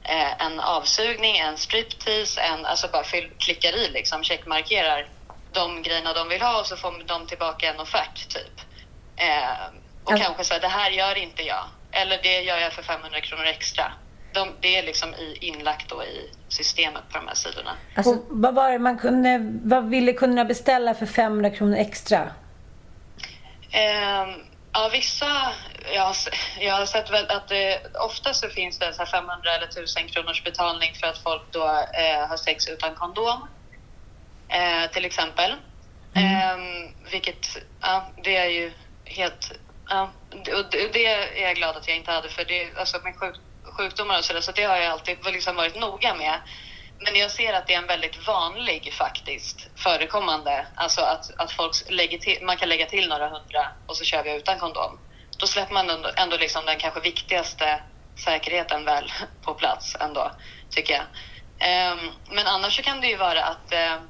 eh, 0.04 0.46
en 0.46 0.61
avsugning, 0.61 1.37
en 1.37 1.58
striptease, 1.58 2.40
en, 2.40 2.66
alltså 2.66 2.88
bara 2.88 3.04
fyll, 3.04 3.30
klickar 3.38 3.73
i 3.73 3.88
liksom, 3.88 4.23
checkmarkerar 4.23 5.08
de 5.52 5.82
grejerna 5.82 6.12
de 6.12 6.28
vill 6.28 6.42
ha 6.42 6.61
och 6.61 6.66
så 6.66 6.76
får 6.76 7.04
de 7.06 7.26
tillbaka 7.26 7.70
en 7.70 7.80
offert 7.80 8.28
typ. 8.28 8.61
Eh, 9.16 9.84
och 10.04 10.12
Alltså- 10.12 10.25
kanske 10.26 10.44
så 10.44 10.54
här, 10.54 10.61
det 10.61 10.68
här 10.68 10.90
gör 10.90 11.18
inte 11.18 11.42
jag. 11.42 11.64
Eller 11.92 12.18
det 12.23 12.40
gör 12.40 12.58
jag 12.58 12.73
för 12.73 12.82
500 12.82 13.20
kronor 13.20 13.44
extra. 13.44 13.92
De, 14.32 14.49
det 14.61 14.76
är 14.78 14.82
liksom 14.82 15.14
i, 15.14 15.38
inlagt 15.40 15.88
då 15.88 16.04
i 16.04 16.30
systemet 16.49 17.02
på 17.12 17.18
de 17.18 17.28
här 17.28 17.34
sidorna. 17.34 17.70
Alltså, 17.96 18.12
Och 18.12 18.25
vad 18.28 18.54
var 18.54 18.70
det 18.73 18.78
man 18.78 18.99
kunde, 18.99 19.38
vad 19.64 19.88
ville 19.88 20.12
kunderna 20.12 20.44
beställa 20.44 20.94
för 20.94 21.06
500 21.06 21.50
kronor 21.50 21.76
extra? 21.76 22.30
Ehm, 23.70 24.28
ja, 24.73 24.88
vissa... 24.92 25.52
Jag 25.94 26.02
har, 26.02 26.16
jag 26.61 26.75
har 26.75 26.87
sett 26.87 27.11
väl 27.11 27.30
att 27.30 27.49
det, 27.49 27.80
ofta 27.94 28.32
så 28.34 28.49
finns 28.49 28.78
det 28.78 28.92
så 28.92 28.99
här 28.99 29.06
500 29.06 29.54
eller 29.54 29.66
1000 29.66 30.08
kronors 30.08 30.44
betalning 30.44 30.94
för 30.94 31.06
att 31.06 31.18
folk 31.18 31.42
då 31.50 31.64
eh, 31.94 32.28
har 32.28 32.37
sex 32.37 32.68
utan 32.68 32.94
kondom. 32.94 33.49
Eh, 34.49 34.90
till 34.90 35.04
exempel. 35.04 35.54
Ehm, 36.14 36.94
vilket, 37.11 37.46
ja, 37.80 38.06
det 38.25 38.37
är 38.37 38.49
ju 38.49 38.73
helt... 39.04 39.52
Ja, 39.91 40.12
det- 40.45 40.55
och 40.55 40.71
det, 40.71 41.07
är 41.07 41.43
jag 41.43 41.57
glad 41.57 41.76
att 41.76 41.88
jag 41.88 41.97
inte 41.97 42.12
hade 42.12 42.29
för 42.29 42.45
det, 42.45 42.76
alltså 42.76 42.99
med 43.05 43.14
sjukdomar 43.76 44.19
och 44.19 44.25
sådär, 44.25 44.41
så 44.41 44.53
det 44.53 44.64
har 44.64 44.76
jag 44.76 44.93
alltid 44.93 45.19
liksom 45.26 45.57
varit 45.57 45.76
noga 45.76 46.14
med. 46.14 46.41
Men 47.05 47.17
jag 47.17 47.31
ser 47.31 47.53
att 47.55 47.67
det 47.67 47.75
är 47.75 47.79
en 47.79 47.87
väldigt 47.87 48.26
vanlig 48.26 48.93
faktiskt 48.95 49.69
förekommande, 49.79 50.67
alltså 50.75 51.00
att, 51.00 51.31
att 51.38 51.53
folk 51.53 51.73
lägger 51.91 52.19
till, 52.19 52.38
man 52.45 52.57
kan 52.57 52.69
lägga 52.69 52.87
till 52.87 53.09
några 53.09 53.29
hundra 53.29 53.69
och 53.87 53.97
så 53.97 54.05
kör 54.05 54.23
vi 54.23 54.33
utan 54.37 54.59
kondom. 54.59 55.00
Då 55.38 55.47
släpper 55.47 55.75
man 55.75 55.91
ändå, 55.91 56.11
ändå 56.17 56.37
liksom 56.37 56.67
den 56.67 56.79
kanske 56.79 57.00
viktigaste 57.00 57.83
säkerheten 58.25 58.85
väl 58.85 59.12
på 59.47 59.55
plats 59.55 59.97
ändå, 60.00 60.33
tycker 60.75 60.95
jag. 60.95 61.05
Um, 61.93 62.12
men 62.31 62.47
annars 62.47 62.76
så 62.76 62.83
kan 62.83 63.00
det 63.00 63.07
ju 63.07 63.17
vara 63.17 63.45
att 63.45 63.73
uh, 63.73 64.03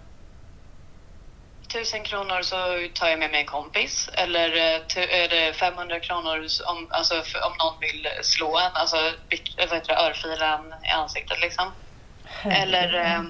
tusen 1.74 2.04
kronor 2.04 2.42
så 2.42 2.56
tar 2.94 3.08
jag 3.08 3.18
med 3.18 3.30
mig 3.30 3.40
en 3.40 3.46
kompis 3.46 4.10
eller 4.12 4.56
eh, 4.56 5.22
är 5.22 5.28
det 5.28 5.52
500 5.52 6.00
kronor 6.00 6.46
om, 6.66 6.88
alltså, 6.90 7.14
om 7.18 7.54
någon 7.58 7.80
vill 7.80 8.08
slå 8.22 8.58
en, 8.58 8.72
alltså 8.74 8.96
byt- 9.30 9.54
vad 9.58 9.72
heter 9.72 9.94
det, 9.94 10.00
örfila 10.00 10.58
en 10.58 10.66
i 10.88 10.90
ansiktet 10.90 11.40
liksom. 11.40 11.72
Eller 12.42 12.94
eh, 12.94 13.22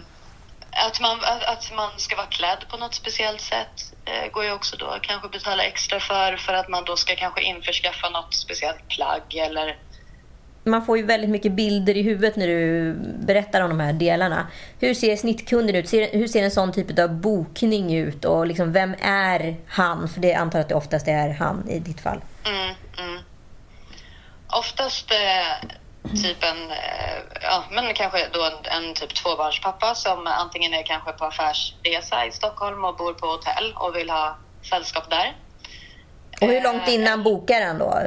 att, 0.86 1.00
man, 1.00 1.20
att, 1.24 1.72
man 1.72 1.90
ska 1.96 2.16
vara 2.16 2.26
klädd 2.26 2.64
på 2.68 2.76
något 2.76 2.94
speciellt 2.94 3.40
sätt 3.40 3.76
eh, 4.06 4.26
går 4.32 4.44
ju 4.44 4.52
också 4.52 4.76
då 4.76 4.98
kanske 5.02 5.28
betala 5.28 5.62
extra 5.64 6.00
för 6.00 6.36
för 6.36 6.52
att 6.52 6.68
man 6.68 6.84
då 6.84 6.96
ska 6.96 7.16
kanske 7.16 7.42
införskaffa 7.42 8.08
något 8.08 8.34
speciellt 8.34 8.88
plagg 8.88 9.34
eller 9.34 9.76
man 10.64 10.86
får 10.86 10.96
ju 10.96 11.06
väldigt 11.06 11.30
mycket 11.30 11.52
bilder 11.52 11.96
i 11.96 12.02
huvudet 12.02 12.36
när 12.36 12.46
du 12.46 12.94
berättar 13.18 13.60
om 13.60 13.68
de 13.68 13.80
här 13.80 13.92
delarna. 13.92 14.46
Hur 14.80 14.94
ser 14.94 15.16
snittkunden 15.16 15.76
ut? 15.76 15.92
Hur 15.92 16.28
ser 16.28 16.42
en 16.42 16.50
sån 16.50 16.72
typ 16.72 16.98
av 16.98 17.14
bokning 17.14 17.94
ut? 17.94 18.24
Och 18.24 18.46
liksom, 18.46 18.72
vem 18.72 18.94
är 19.02 19.56
han? 19.66 20.08
För 20.08 20.20
det 20.20 20.34
antar 20.34 20.58
jag 20.58 20.64
att 20.64 20.68
det 20.68 20.74
oftast 20.74 21.08
är 21.08 21.28
han 21.28 21.68
i 21.68 21.78
ditt 21.78 22.00
fall. 22.00 22.20
Mm, 22.44 22.74
mm. 22.98 23.22
Oftast 24.48 25.10
eh, 25.10 25.68
typ 26.22 26.44
en, 26.44 26.70
eh, 26.70 27.22
ja 27.42 27.64
men 27.70 27.94
kanske 27.94 28.28
då 28.32 28.44
en, 28.44 28.84
en 28.86 28.94
typ 28.94 29.14
tvåbarnspappa 29.14 29.94
som 29.94 30.26
antingen 30.26 30.74
är 30.74 30.82
kanske 30.82 31.12
på 31.12 31.24
affärsresa 31.24 32.26
i 32.26 32.32
Stockholm 32.32 32.84
och 32.84 32.96
bor 32.96 33.12
på 33.12 33.26
hotell 33.26 33.74
och 33.76 33.96
vill 33.96 34.10
ha 34.10 34.36
sällskap 34.70 35.10
där. 35.10 35.36
Och 36.40 36.48
hur 36.48 36.62
långt 36.62 36.88
innan 36.88 37.22
bokar 37.22 37.66
han 37.66 37.78
då? 37.78 38.02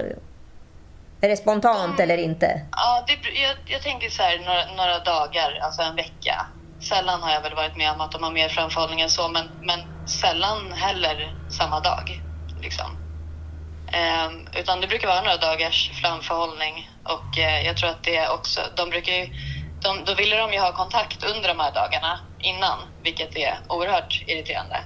Är 1.22 1.30
det 1.30 1.38
spontant 1.38 2.00
eller 2.00 2.18
inte? 2.18 2.62
Ja, 2.72 3.04
det, 3.08 3.14
jag, 3.42 3.56
jag 3.66 3.82
tänker 3.82 4.10
så 4.10 4.24
här 4.24 4.40
några, 4.40 4.76
några 4.76 5.00
dagar, 5.00 5.60
alltså 5.62 5.82
en 5.82 5.96
vecka. 5.96 6.46
Sällan 6.80 7.22
har 7.22 7.32
jag 7.32 7.42
väl 7.42 7.56
varit 7.56 7.78
med 7.78 7.92
om 7.92 8.02
att 8.02 8.12
de 8.12 8.24
har 8.24 8.32
mer 8.32 8.50
framförhållning 8.50 9.02
än 9.02 9.10
så, 9.10 9.30
men, 9.30 9.50
men 9.62 10.08
sällan 10.08 10.72
heller 10.72 11.36
samma 11.50 11.80
dag. 11.80 12.22
Liksom. 12.62 12.98
Ehm, 13.92 14.48
utan 14.60 14.82
det 14.82 14.88
brukar 14.88 15.08
vara 15.08 15.22
några 15.22 15.38
dagars 15.38 15.92
framförhållning 16.02 16.90
och 17.04 17.38
eh, 17.38 17.66
jag 17.66 17.78
tror 17.78 17.90
att 17.90 18.04
det 18.04 18.30
också, 18.30 18.62
de 18.76 18.90
brukar 18.90 19.14
ju, 19.14 19.26
de, 19.82 20.04
då 20.06 20.16
ville 20.16 20.38
de 20.38 20.54
ju 20.54 20.60
ha 20.60 20.72
kontakt 20.74 21.24
under 21.24 21.48
de 21.48 21.60
här 21.60 21.74
dagarna 21.74 22.20
innan, 22.40 22.78
vilket 23.04 23.36
är 23.36 23.60
oerhört 23.68 24.24
irriterande. 24.28 24.78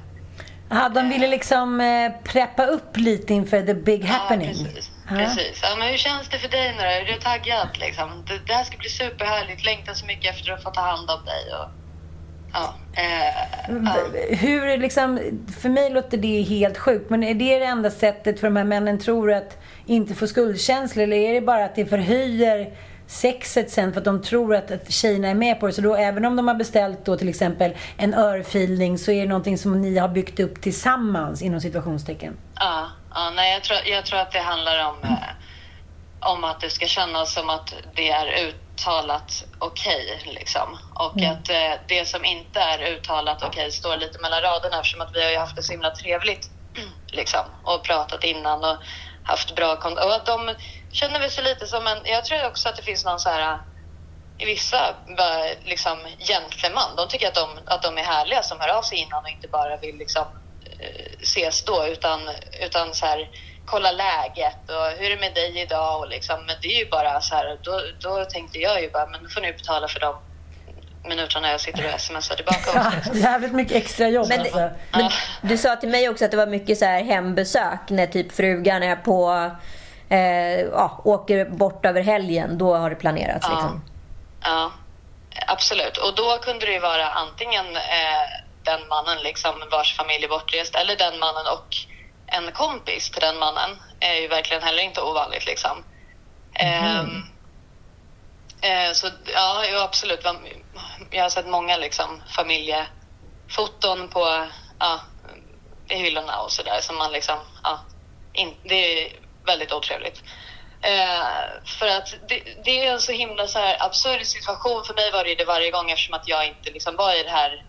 Aha, 0.72 0.90
de 0.90 1.10
ville 1.10 1.28
liksom 1.28 1.82
eh, 1.82 2.12
preppa 2.24 2.66
upp 2.66 2.98
lite 2.98 3.34
inför 3.34 3.62
the 3.62 3.74
big 3.74 4.06
happening. 4.06 4.56
Ja, 4.58 4.66
precis. 4.66 4.91
Precis. 5.18 5.60
Ja, 5.64 5.76
men 5.80 5.88
hur 5.88 5.98
känns 5.98 6.30
det 6.30 6.40
för 6.40 6.48
dig 6.48 6.76
nu? 6.78 6.84
Är 6.84 7.06
du 7.06 7.20
taggad? 7.20 7.68
Liksom? 7.80 8.24
Det, 8.28 8.40
det 8.48 8.54
här 8.54 8.64
ska 8.64 8.78
bli 8.78 8.90
superhärligt. 8.90 9.66
Längtar 9.66 9.94
så 9.94 10.06
mycket 10.06 10.36
efter 10.36 10.52
att 10.52 10.64
få 10.64 10.70
ta 10.70 10.82
hand 10.82 11.10
om 11.10 11.26
dig. 11.26 11.44
Och 11.54 11.70
ja, 12.54 12.76
eh, 12.94 13.34
ja. 13.86 14.36
Hur 14.36 14.78
liksom, 14.78 15.20
för 15.62 15.70
mig 15.70 15.90
låter 15.90 16.18
det 16.18 16.42
helt 16.42 16.78
sjukt, 16.78 17.10
men 17.10 17.24
är 17.24 17.34
det 17.34 17.60
det 17.60 17.66
enda 17.66 17.92
sättet 17.92 18.40
för 18.40 18.48
de 18.48 18.56
här 18.56 18.64
männen 18.64 19.00
tror 19.00 19.32
att 19.32 19.58
inte 19.86 20.16
få 20.16 20.28
skuldkänslor? 20.28 21.04
Eller 21.04 21.18
är 21.18 21.34
det 21.34 21.42
bara 21.42 21.66
att 21.66 21.76
det 21.76 21.86
förhöjer 21.86 22.74
sexet 23.08 23.72
sen 23.72 23.94
för 23.94 24.00
att 24.00 24.06
de 24.06 24.22
tror 24.22 24.56
att, 24.56 24.72
att 24.72 24.92
tjejerna 24.92 25.28
är 25.28 25.36
med 25.36 25.60
på 25.60 25.68
det? 25.68 25.74
Så 25.74 25.82
då 25.82 25.96
även 25.96 26.26
om 26.26 26.36
de 26.36 26.48
har 26.48 26.56
beställt 26.56 27.06
då 27.06 27.18
till 27.18 27.30
exempel 27.30 27.76
en 27.98 28.14
örfilning 28.14 28.98
så 28.98 29.12
är 29.12 29.22
det 29.22 29.30
någonting 29.30 29.58
som 29.58 29.82
ni 29.82 29.98
har 29.98 30.08
byggt 30.08 30.40
upp 30.40 30.62
tillsammans 30.62 31.42
inom 31.42 31.62
situationstecken? 31.62 32.38
Ja, 32.56 32.90
ja 33.16 33.30
nej, 33.30 33.54
jag, 33.54 33.64
tror, 33.64 33.80
jag 33.86 34.06
tror 34.06 34.20
att 34.20 34.32
det 34.32 34.40
handlar 34.40 34.90
om, 34.90 35.04
eh, 35.04 35.30
om 36.20 36.44
att 36.44 36.60
det 36.60 36.70
ska 36.70 36.88
kännas 36.88 37.34
som 37.34 37.50
att 37.50 37.74
det 37.96 38.10
är 38.10 38.48
uttalat 38.48 39.44
okej. 39.60 40.18
Okay, 40.20 40.34
liksom. 40.34 40.78
Och 40.94 41.18
Mm. 41.18 41.32
att 41.32 41.50
eh, 41.50 41.74
det 41.88 42.06
som 42.06 42.26
inte 42.26 42.60
är 42.60 42.80
uttalat 42.80 43.44
okej 43.44 43.72
står 43.72 43.98
lite 43.98 44.20
mellan 44.20 44.42
raderna 44.42 44.78
eftersom 44.80 45.02
att 45.02 45.16
vi 45.16 45.24
har 45.24 45.32
ju 45.32 45.38
haft 45.38 45.56
det 45.56 45.64
så 45.64 45.72
himla 45.72 45.92
trevligt 45.92 46.48
liksom, 47.12 47.46
och 47.64 47.84
pratat 47.84 48.24
innan 48.24 48.64
och 48.64 48.78
haft 49.24 49.56
bra 49.56 49.76
kontakt. 49.76 50.06
Och 50.06 50.14
att 50.14 50.26
de 50.26 50.56
känner 50.92 51.20
väl 51.20 51.32
sig 51.32 51.44
lite 51.44 51.68
som 51.68 51.88
en... 51.88 52.02
Jag 52.06 52.26
tror 52.26 52.48
också 52.48 52.70
att 52.70 52.76
det 52.76 52.82
finns 52.82 53.06
någon 53.06 53.20
så 53.20 53.30
här... 53.30 53.60
I 54.38 54.46
vissa 54.46 54.96
liksom, 55.64 55.98
gentleman, 56.20 56.96
de 56.96 57.08
tycker 57.08 57.28
att 57.28 57.36
de, 57.36 57.60
att 57.66 57.82
de 57.82 57.98
är 57.98 58.04
härliga 58.04 58.44
som 58.44 58.60
hör 58.60 58.70
av 58.70 58.82
sig 58.82 58.98
innan 58.98 59.24
och 59.24 59.30
inte 59.30 59.48
bara 59.48 59.78
vill 59.78 59.98
liksom, 59.98 60.22
eh, 60.22 60.41
ses 61.22 61.64
då 61.66 61.88
utan, 61.88 62.20
utan 62.66 62.94
så 62.94 63.06
här, 63.06 63.30
kolla 63.66 63.92
läget 63.92 64.58
och 64.70 65.00
hur 65.00 65.06
är 65.06 65.16
det 65.16 65.22
med 65.22 65.34
dig 65.34 65.62
idag? 65.62 66.00
Och 66.00 66.08
liksom, 66.08 66.46
men 66.46 66.56
det 66.62 66.68
är 66.68 66.80
ju 66.80 66.90
bara 66.90 67.22
så 67.22 67.36
här, 67.36 67.58
då, 67.62 67.82
då 68.00 68.26
tänkte 68.26 68.58
jag 68.58 68.82
ju 68.82 68.90
bara, 68.92 69.06
men 69.08 69.24
då 69.24 69.30
får 69.30 69.42
ni 69.42 69.54
betala 69.54 69.88
för 69.88 70.00
dem 70.00 70.16
minuterna 71.04 71.52
jag 71.52 71.62
sitter 71.62 71.94
och 71.94 72.02
smsar 72.02 72.36
tillbaka 72.36 72.98
också. 72.98 73.14
Jävligt 73.14 73.54
mycket 73.54 73.78
extra 73.78 74.08
jobb 74.08 74.28
Men, 74.30 74.40
alltså. 74.40 74.70
men 74.92 75.12
du 75.42 75.58
sa 75.58 75.76
till 75.76 75.90
mig 75.90 76.10
också 76.10 76.26
att 76.26 76.32
det 76.32 76.38
var 76.38 76.48
mycket 76.48 76.78
så 76.78 76.86
här 76.86 77.04
hembesök 77.04 77.80
när 77.90 78.08
typ 78.08 78.32
frugan 78.32 78.84
är 78.84 78.96
på 78.96 79.52
eh, 80.10 80.60
ja, 80.62 81.02
åker 81.04 81.46
bort 81.46 81.86
över 81.86 82.02
helgen. 82.02 82.58
Då 82.58 82.76
har 82.76 82.90
det 82.90 82.96
planerats 82.96 83.48
Ja. 83.50 83.54
liksom. 83.54 83.84
Ja, 84.44 84.72
absolut. 85.48 85.98
Och 85.98 86.16
då 86.16 86.38
kunde 86.42 86.66
det 86.66 86.72
ju 86.72 86.80
vara 86.80 87.06
antingen 87.08 87.76
eh, 87.76 88.51
den 88.64 88.88
mannen 88.88 89.24
liksom 89.24 89.64
vars 89.72 89.98
familj 89.98 90.24
är 90.24 90.30
bortrest 90.30 90.76
eller 90.76 90.96
den 90.96 91.20
mannen 91.20 91.48
och 91.48 91.76
en 92.28 92.52
kompis 92.52 93.12
till 93.12 93.22
den 93.22 93.38
mannen. 93.38 93.82
är 94.00 94.16
ju 94.16 94.28
verkligen 94.28 94.64
heller 94.64 94.84
inte 94.84 95.02
ovanligt 95.02 95.46
liksom. 95.46 95.84
Ehm, 96.54 97.24
eh, 98.62 98.92
så 98.94 99.08
ja, 99.34 99.64
jo, 99.72 99.80
absolut. 99.80 100.26
Jag 101.12 101.24
har 101.24 101.30
sett 101.30 101.48
många 101.48 101.78
liksom 101.78 102.22
familjefoton 102.28 104.10
på 104.10 104.48
ja, 104.80 105.00
i 105.90 105.96
hyllorna 105.96 106.40
och 106.40 106.52
sådär 106.52 106.80
som 106.82 106.98
man 106.98 107.12
liksom, 107.12 107.40
ja, 107.64 107.80
in, 108.34 108.58
det 108.64 108.76
är 108.76 109.12
väldigt 109.46 109.74
otrevligt. 109.74 110.24
Eh, 110.82 111.26
för 111.66 111.88
att 111.88 112.16
det, 112.30 112.44
det 112.66 112.86
är 112.86 112.92
en 112.92 113.02
så 113.02 113.12
himla 113.12 113.48
så 113.48 113.60
här 113.60 113.86
absurd 113.86 114.26
situation. 114.26 114.84
För 114.84 114.94
mig 114.94 115.12
var 115.12 115.24
det 115.24 115.36
det 115.36 115.46
varje 115.46 115.72
gång 115.72 115.92
eftersom 115.92 116.14
att 116.14 116.28
jag 116.28 116.48
inte 116.48 116.72
liksom 116.72 116.96
var 116.96 117.20
i 117.20 117.24
det 117.24 117.30
här 117.30 117.66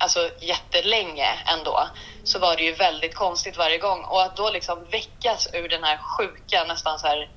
alltså, 0.00 0.30
jättelänge 0.40 1.28
ändå. 1.46 1.88
Så 2.24 2.38
var 2.38 2.56
det 2.56 2.62
ju 2.62 2.72
väldigt 2.72 3.14
konstigt 3.14 3.56
varje 3.56 3.78
gång. 3.78 4.04
Och 4.04 4.22
att 4.22 4.36
då 4.36 4.50
liksom 4.50 4.84
väckas 4.90 5.48
ur 5.52 5.68
den 5.68 5.84
här 5.84 5.96
sjuka, 5.96 6.64
nästan 6.64 6.98
så 6.98 7.06
här, 7.06 7.30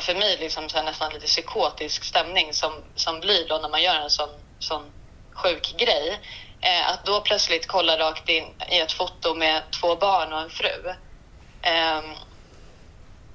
för 0.00 0.14
mig 0.14 0.36
liksom 0.36 0.68
så 0.68 0.76
här, 0.76 0.84
nästan 0.84 1.12
lite 1.12 1.26
psykotisk 1.26 2.04
stämning 2.04 2.52
som, 2.52 2.72
som 2.94 3.20
blir 3.20 3.48
då 3.48 3.58
när 3.58 3.68
man 3.68 3.82
gör 3.82 3.94
en 3.94 4.10
sån, 4.10 4.30
sån 4.58 4.92
sjuk 5.32 5.74
grej. 5.78 6.20
Eh, 6.60 6.90
att 6.90 7.04
då 7.04 7.20
plötsligt 7.20 7.66
kolla 7.66 7.98
rakt 7.98 8.28
in 8.28 8.54
i 8.70 8.78
ett 8.78 8.92
foto 8.92 9.34
med 9.34 9.62
två 9.80 9.96
barn 9.96 10.32
och 10.32 10.40
en 10.40 10.50
fru. 10.50 10.94
Eh, 11.62 12.00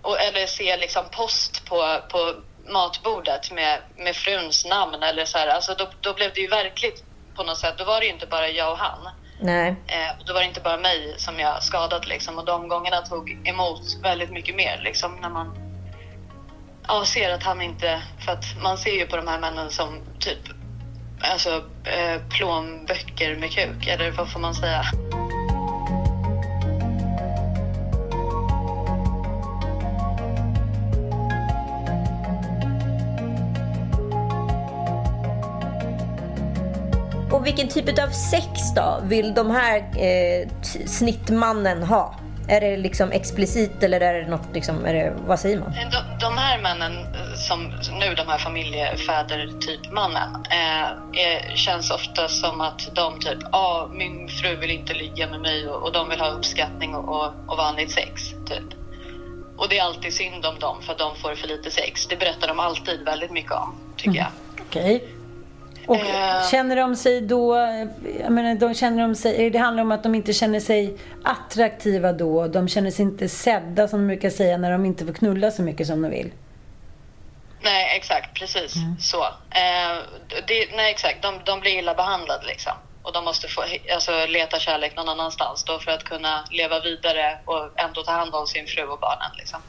och, 0.02 0.20
eller 0.20 0.48
se 0.48 0.78
liksom 0.78 1.06
post 1.12 1.66
på, 1.66 2.02
på 2.10 2.36
matbordet 2.68 3.52
med, 3.52 3.82
med 3.98 4.16
fruns 4.16 4.66
namn. 4.66 5.04
Eller 5.04 5.26
så 5.26 5.38
här. 5.38 5.48
Alltså 5.48 5.74
då, 5.74 5.90
då 6.02 6.14
blev 6.14 6.34
det 6.34 6.42
ju 6.42 6.48
verkligt 6.48 7.04
på 7.36 7.44
något 7.44 7.58
sätt. 7.58 7.76
Då 7.78 7.84
var 7.84 8.00
det 8.00 8.06
ju 8.06 8.12
inte 8.12 8.26
bara 8.26 8.50
jag 8.50 8.72
och 8.72 8.78
han. 8.78 9.10
Nej. 9.42 9.76
Eh, 9.88 10.20
och 10.20 10.26
då 10.26 10.34
var 10.34 10.40
det 10.40 10.48
inte 10.48 10.62
bara 10.62 10.78
mig 10.78 11.16
som 11.18 11.40
jag 11.40 11.64
skadat. 11.64 12.08
Liksom. 12.08 12.38
Och 12.38 12.46
de 12.46 12.68
gångerna 12.68 13.02
tog 13.02 13.48
emot 13.48 13.82
väldigt 14.04 14.32
mycket 14.32 14.56
mer. 14.56 14.82
Liksom, 14.84 15.16
när 15.22 15.30
man 15.30 15.58
ja, 16.88 17.06
ser 17.06 17.34
att 17.34 17.44
han 17.44 17.62
inte... 17.62 18.02
För 18.26 18.32
att 18.32 18.46
man 18.62 18.78
ser 18.78 18.92
ju 18.92 19.08
på 19.08 19.16
de 19.16 19.28
här 19.28 19.40
männen 19.40 19.70
som 19.70 20.00
typ 20.20 20.40
alltså, 21.20 21.64
eh, 21.84 22.22
plånböcker 22.30 23.36
med 23.36 23.52
kuk. 23.52 23.88
Eller 23.88 24.12
vad 24.12 24.32
får 24.32 24.40
man 24.40 24.54
säga? 24.54 24.84
Vilken 37.52 37.84
typ 37.84 38.00
av 38.00 38.10
sex 38.10 38.46
då 38.76 39.00
vill 39.04 39.34
de 39.34 39.52
här 39.52 39.78
eh, 39.78 40.48
snittmannen 40.86 41.84
ha? 41.84 42.16
Är 42.48 42.62
det 42.62 42.78
liksom 42.78 43.12
explicit 43.12 43.84
eller 43.84 44.02
är 44.02 44.14
det 44.14 44.28
något 44.30 44.48
liksom, 44.54 44.86
är 44.86 44.94
det, 44.94 45.14
vad 45.26 45.40
säger 45.40 45.60
man? 45.60 45.72
De, 45.72 46.18
de 46.20 46.38
här 46.38 46.62
männen, 46.62 46.98
eh, 46.98 47.34
som 47.36 47.74
nu 48.00 48.16
de 48.16 48.28
här 48.28 48.38
familjefäder-typ-mannen, 48.38 50.46
eh, 50.50 50.88
känns 51.56 51.92
ofta 51.92 52.28
som 52.28 52.62
att 52.62 52.96
de 52.96 53.20
typ, 53.20 53.40
ja, 53.42 53.50
ah, 53.52 53.90
min 53.94 54.28
fru 54.28 54.56
vill 54.56 54.72
inte 54.72 54.94
ligga 54.94 55.30
med 55.30 55.42
mig 55.42 55.70
och, 55.70 55.84
och 55.84 55.92
de 55.92 56.10
vill 56.10 56.20
ha 56.20 56.30
uppskattning 56.30 56.96
och, 56.96 57.16
och, 57.16 57.34
och 57.48 57.58
vanligt 57.58 57.92
sex, 57.92 58.30
typ. 58.30 58.64
Och 59.58 59.70
det 59.70 59.78
är 59.78 59.84
alltid 59.84 60.14
synd 60.14 60.46
om 60.46 60.60
dem 60.60 60.82
för 60.82 60.92
att 60.92 61.00
de 61.00 61.16
får 61.16 61.36
för 61.36 61.48
lite 61.48 61.72
sex. 61.72 62.08
Det 62.08 62.18
berättar 62.18 62.48
de 62.48 62.60
alltid 62.60 63.06
väldigt 63.06 63.32
mycket 63.32 63.52
om, 63.52 63.76
tycker 63.98 64.18
jag. 64.18 64.28
Okej. 64.62 65.21
Och 65.88 65.96
Eh. 65.96 66.48
känner 66.52 66.76
de 66.76 66.96
sig 66.96 67.22
då, 67.22 67.56
jag 68.22 68.32
menar, 68.32 68.56
de 68.56 68.74
känner 68.74 69.02
de 69.02 69.16
sig, 69.16 69.50
det 69.50 69.58
handlar 69.60 69.84
om 69.84 69.92
att 69.92 70.04
de 70.04 70.16
inte 70.16 70.34
känner 70.34 70.60
sig 70.60 70.98
attraktiva 71.24 72.14
då, 72.14 72.48
de 72.48 72.68
känner 72.68 72.92
sig 72.92 73.04
inte 73.04 73.30
sedda 73.30 73.88
som 73.88 74.00
de 74.00 74.08
brukar 74.08 74.30
säga 74.30 74.58
när 74.58 74.72
de 74.72 74.86
inte 74.86 75.06
får 75.06 75.14
knulla 75.14 75.52
så 75.52 75.62
mycket 75.62 75.88
som 75.88 76.02
de 76.02 76.12
vill. 76.12 76.32
Nej, 77.64 77.98
exakt. 77.98 78.34
Precis 78.40 78.74
så. 79.00 79.24
Eh, 79.50 79.98
det, 80.48 80.76
nej, 80.76 80.92
exakt. 80.92 81.22
De, 81.22 81.40
de 81.46 81.60
blir 81.60 81.72
illa 81.80 81.94
behandlade 81.94 82.46
liksom. 82.48 82.74
Och 83.04 83.14
de 83.14 83.26
måste 83.26 83.48
få, 83.48 83.64
alltså, 83.94 84.26
leta 84.26 84.60
kärlek 84.60 84.96
någon 84.96 85.10
annanstans 85.10 85.64
då 85.64 85.80
för 85.80 85.92
att 85.92 86.04
kunna 86.04 86.46
leva 86.52 86.80
vidare 86.80 87.40
och 87.46 87.80
ändå 87.80 88.04
ta 88.04 88.12
hand 88.12 88.36
om 88.36 88.48
sin 88.48 88.68
fru 88.68 88.84
och 88.84 89.00
barnen. 89.00 89.32
Liksom. 89.38 89.60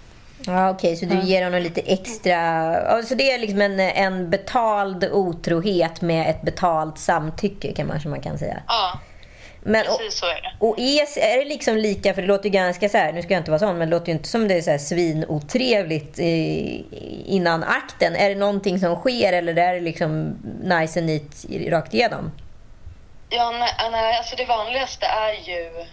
Ja, 0.47 0.71
Okej, 0.71 0.97
så 0.97 1.07
du 1.07 1.21
ger 1.21 1.45
honom 1.45 1.63
lite 1.63 1.81
extra... 1.81 3.03
Så 3.03 3.15
det 3.15 3.33
är 3.33 3.39
liksom 3.39 3.61
en, 3.61 3.81
en 3.81 4.31
betald 4.31 5.05
otrohet 5.05 6.01
med 6.01 6.31
ett 6.31 6.43
betalt 6.43 6.99
samtycke 6.99 7.73
kan 7.73 7.87
man, 7.87 8.01
som 8.01 8.11
man 8.11 8.21
kan 8.21 8.39
säga. 8.39 8.63
Ja, 8.69 8.99
Men, 9.63 9.85
precis 9.85 10.15
så 10.19 10.27
är 10.27 10.43
det. 10.43 10.53
och 10.59 10.79
är, 10.79 11.19
är 11.19 11.39
det 11.39 11.45
liksom 11.45 11.77
lika, 11.77 12.15
för 12.15 12.23
det 12.23 12.29
låter 12.29 12.45
ju 12.45 12.51
ganska 12.51 12.89
så 12.89 12.99
här, 12.99 13.13
nu 13.13 13.23
ska 13.23 13.33
jag 13.33 13.41
inte 13.41 13.51
vara 13.51 13.59
sån, 13.59 13.79
men 13.79 13.91
det 13.91 13.97
låter 13.97 14.07
ju 14.07 14.13
inte 14.13 14.29
som 14.29 14.49
det 14.49 14.55
är 14.55 14.63
så 14.63 14.71
här 14.71 14.79
svinotrevligt 14.79 16.19
innan 17.27 17.65
akten. 17.65 18.17
Är 18.17 18.29
det 18.29 18.35
någonting 18.35 18.79
som 18.79 18.97
sker 18.97 19.33
eller 19.33 19.59
är 19.59 19.75
det 19.75 19.81
liksom 19.81 20.37
nice 20.63 21.01
and 21.01 21.07
neat 21.07 21.45
rakt 21.73 21.95
igenom? 21.95 22.33
Ja, 23.29 23.51
nej, 23.91 24.17
alltså 24.19 24.37
det 24.37 24.45
vanligaste 24.45 25.07
är 25.07 25.33
ju... 25.33 25.87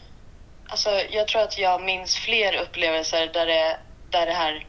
Alltså, 0.68 0.90
jag 1.10 1.28
tror 1.28 1.42
att 1.42 1.58
jag 1.58 1.82
minns 1.82 2.16
fler 2.16 2.56
upplevelser 2.62 3.30
där 3.34 3.46
det, 3.46 3.78
där 4.12 4.26
det 4.26 4.34
här... 4.34 4.65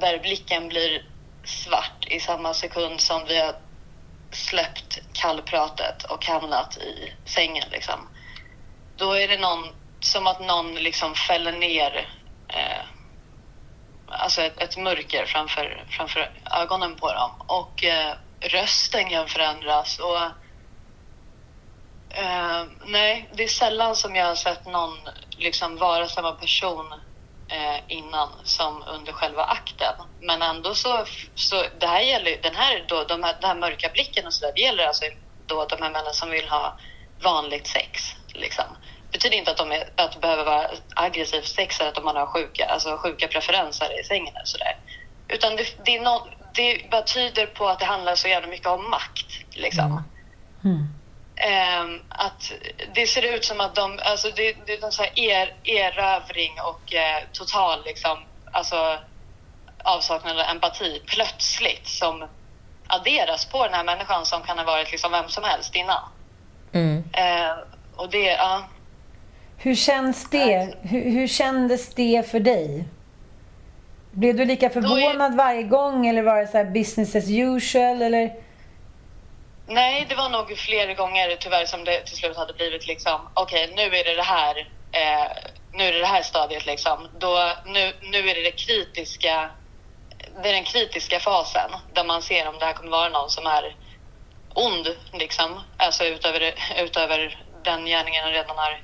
Där 0.00 0.18
blicken 0.18 0.68
blir 0.68 1.04
svart 1.44 2.06
i 2.06 2.20
samma 2.20 2.54
sekund 2.54 3.00
som 3.00 3.24
vi 3.28 3.40
har 3.40 3.56
släppt 4.30 4.98
kallpratet 5.12 6.02
och 6.02 6.26
hamnat 6.26 6.76
i 6.76 7.12
sängen. 7.24 7.68
Liksom. 7.70 8.08
Då 8.96 9.12
är 9.12 9.28
det 9.28 9.38
någon, 9.38 9.68
som 10.00 10.26
att 10.26 10.40
någon 10.40 10.74
liksom 10.74 11.14
fäller 11.14 11.52
ner 11.52 12.08
eh, 12.48 12.84
alltså 14.08 14.42
ett, 14.42 14.60
ett 14.60 14.76
mörker 14.76 15.24
framför, 15.26 15.84
framför 15.90 16.30
ögonen 16.62 16.94
på 16.94 17.12
dem. 17.12 17.30
Och 17.46 17.84
eh, 17.84 18.14
rösten 18.40 19.10
kan 19.10 19.28
förändras. 19.28 19.98
Och 19.98 20.30
Eh, 22.16 22.64
nej, 22.86 23.28
det 23.32 23.44
är 23.44 23.48
sällan 23.48 23.96
som 23.96 24.14
jag 24.14 24.26
har 24.26 24.34
sett 24.34 24.66
någon 24.66 24.98
liksom 25.30 25.76
vara 25.76 26.08
samma 26.08 26.32
person 26.32 26.92
eh, 26.92 26.98
Eh, 27.48 27.80
innan 27.88 28.28
som 28.44 28.84
under 28.86 29.12
själva 29.12 29.44
akten. 29.44 29.94
Men 30.20 30.42
ändå 30.42 30.74
så, 30.74 31.04
så 31.34 31.64
det 31.80 31.86
här 31.86 32.00
gäller 32.00 32.42
den 32.42 32.54
här, 32.54 32.84
då, 32.88 33.04
de 33.04 33.22
här, 33.22 33.36
den 33.40 33.48
här 33.48 33.54
mörka 33.54 33.88
blicken 33.92 34.26
och 34.26 34.34
så 34.34 34.46
där, 34.46 34.52
det 34.54 34.60
gäller 34.60 34.86
alltså 34.86 35.04
då 35.46 35.64
de 35.64 35.82
här 35.82 35.90
männen 35.90 36.12
som 36.12 36.30
vill 36.30 36.48
ha 36.48 36.78
vanligt 37.22 37.66
sex. 37.66 38.02
Liksom. 38.28 38.64
Det 39.10 39.18
betyder 39.18 39.36
inte 39.36 39.50
att, 39.50 39.56
de 39.56 39.72
är, 39.72 39.88
att 39.96 40.12
det 40.12 40.18
behöver 40.18 40.44
vara 40.44 40.70
aggressivt 40.94 41.46
sex 41.48 41.80
eller 41.80 41.90
att 41.90 42.04
man 42.04 42.16
har 42.16 42.26
sjuka, 42.26 42.66
alltså 42.66 42.96
sjuka 42.96 43.28
preferenser 43.28 44.00
i 44.00 44.04
sängen 44.04 44.34
Och 44.42 44.48
så 44.48 44.58
där. 44.58 44.76
Utan 45.28 45.56
det, 45.56 45.84
det, 45.84 45.96
är 45.96 46.00
no, 46.00 46.28
det 46.54 46.90
bara 46.90 47.02
tyder 47.02 47.46
på 47.46 47.68
att 47.68 47.78
det 47.78 47.84
handlar 47.84 48.14
så 48.14 48.28
jävla 48.28 48.48
mycket 48.48 48.66
om 48.66 48.90
makt. 48.90 49.26
Liksom. 49.50 49.84
Mm. 49.84 50.76
Mm 50.76 50.88
ehm, 51.36 52.00
att 52.08 52.52
det 52.94 53.06
ser 53.06 53.34
ut 53.34 53.44
som 53.44 53.60
att 53.60 53.74
de, 53.74 53.98
alltså 54.02 54.30
det, 54.30 54.56
det 54.66 54.72
är 54.72 54.90
sån 54.90 55.04
här 55.04 55.18
er, 55.18 55.54
erövring 55.64 56.52
och 56.60 56.94
eh, 56.94 57.22
total 57.32 57.84
liksom, 57.84 58.18
alltså 58.52 58.98
avsaknad 59.84 60.38
av 60.38 60.44
empati 60.50 61.02
plötsligt 61.06 61.88
som 61.88 62.28
adderas 62.86 63.44
på 63.44 63.64
den 63.64 63.74
här 63.74 63.84
människan 63.84 64.26
som 64.26 64.42
kan 64.42 64.58
ha 64.58 64.64
varit 64.64 64.92
liksom 64.92 65.12
vem 65.12 65.28
som 65.28 65.44
helst 65.44 65.76
innan. 65.76 66.02
Mm. 66.72 67.04
Eh, 67.12 67.56
och 67.96 68.10
det, 68.10 68.26
ja. 68.26 68.64
Hur 69.56 69.74
känns 69.74 70.30
det? 70.30 70.74
Hur, 70.82 71.10
hur 71.10 71.26
kändes 71.26 71.94
det 71.94 72.30
för 72.30 72.40
dig? 72.40 72.84
Blev 74.10 74.36
du 74.36 74.44
lika 74.44 74.70
förvånad 74.70 75.34
varje 75.34 75.62
gång 75.62 76.06
eller 76.06 76.22
var 76.22 76.40
det 76.40 76.46
så 76.46 76.64
business 76.64 77.16
as 77.16 77.30
usual? 77.30 78.02
Eller? 78.02 78.45
Nej, 79.68 80.06
det 80.08 80.14
var 80.14 80.28
nog 80.28 80.58
flera 80.58 80.94
gånger 80.94 81.36
tyvärr 81.40 81.66
som 81.66 81.84
det 81.84 82.00
till 82.00 82.16
slut 82.16 82.36
hade 82.36 82.52
blivit 82.52 82.86
liksom, 82.86 83.28
okej 83.34 83.64
okay, 83.64 83.76
nu 83.76 83.96
är 83.96 84.04
det 84.04 84.14
det 84.14 84.22
här, 84.22 84.58
eh, 84.92 85.30
nu 85.72 85.84
är 85.84 85.92
det 85.92 85.98
det 85.98 86.06
här 86.06 86.22
stadiet 86.22 86.66
liksom. 86.66 87.08
Då, 87.18 87.52
nu, 87.66 87.92
nu 88.02 88.18
är 88.30 88.34
det 88.34 88.42
det 88.42 88.50
kritiska, 88.50 89.50
det 90.42 90.48
är 90.48 90.52
den 90.52 90.64
kritiska 90.64 91.20
fasen 91.20 91.70
där 91.92 92.04
man 92.04 92.22
ser 92.22 92.48
om 92.48 92.58
det 92.58 92.64
här 92.64 92.72
kommer 92.72 92.90
vara 92.90 93.08
någon 93.08 93.30
som 93.30 93.46
är 93.46 93.76
ond 94.54 94.96
liksom, 95.12 95.60
alltså 95.76 96.04
utöver, 96.04 96.54
utöver 96.78 97.38
den 97.64 97.86
gärningen 97.86 98.24
han 98.24 98.32
redan 98.32 98.56
har 98.58 98.82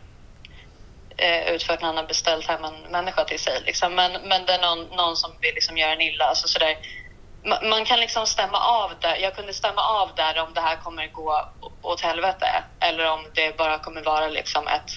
eh, 1.17 1.55
utfört 1.55 1.81
när 1.81 1.87
han 1.87 1.97
har 1.97 2.05
beställt 2.05 2.47
hem 2.47 2.65
en 2.65 2.83
människa 2.91 3.25
till 3.25 3.39
sig. 3.39 3.63
Liksom. 3.67 3.95
Men, 3.95 4.13
men 4.13 4.47
det 4.47 4.53
är 4.53 4.61
någon, 4.61 4.97
någon 4.97 5.17
som 5.17 5.31
vill 5.41 5.55
liksom 5.55 5.79
göra 5.79 5.93
en 5.93 6.01
illa. 6.01 6.25
Alltså, 6.25 6.49
sådär. 6.49 6.77
Man, 7.45 7.69
man 7.69 7.85
kan 7.85 8.01
liksom 8.01 8.27
stämma 8.27 8.59
av 8.59 8.91
där. 9.01 9.17
Jag 9.17 9.35
kunde 9.35 9.53
stämma 9.53 9.83
av 9.83 10.09
där 10.17 10.43
om 10.43 10.55
det 10.55 10.61
här 10.61 10.77
kommer 10.77 11.07
gå 11.07 11.49
åt 11.83 12.01
helvete 12.01 12.47
eller 12.81 13.13
om 13.13 13.21
det 13.35 13.57
bara 13.57 13.79
kommer 13.79 14.03
vara 14.03 14.29
liksom 14.29 14.67
ett 14.67 14.91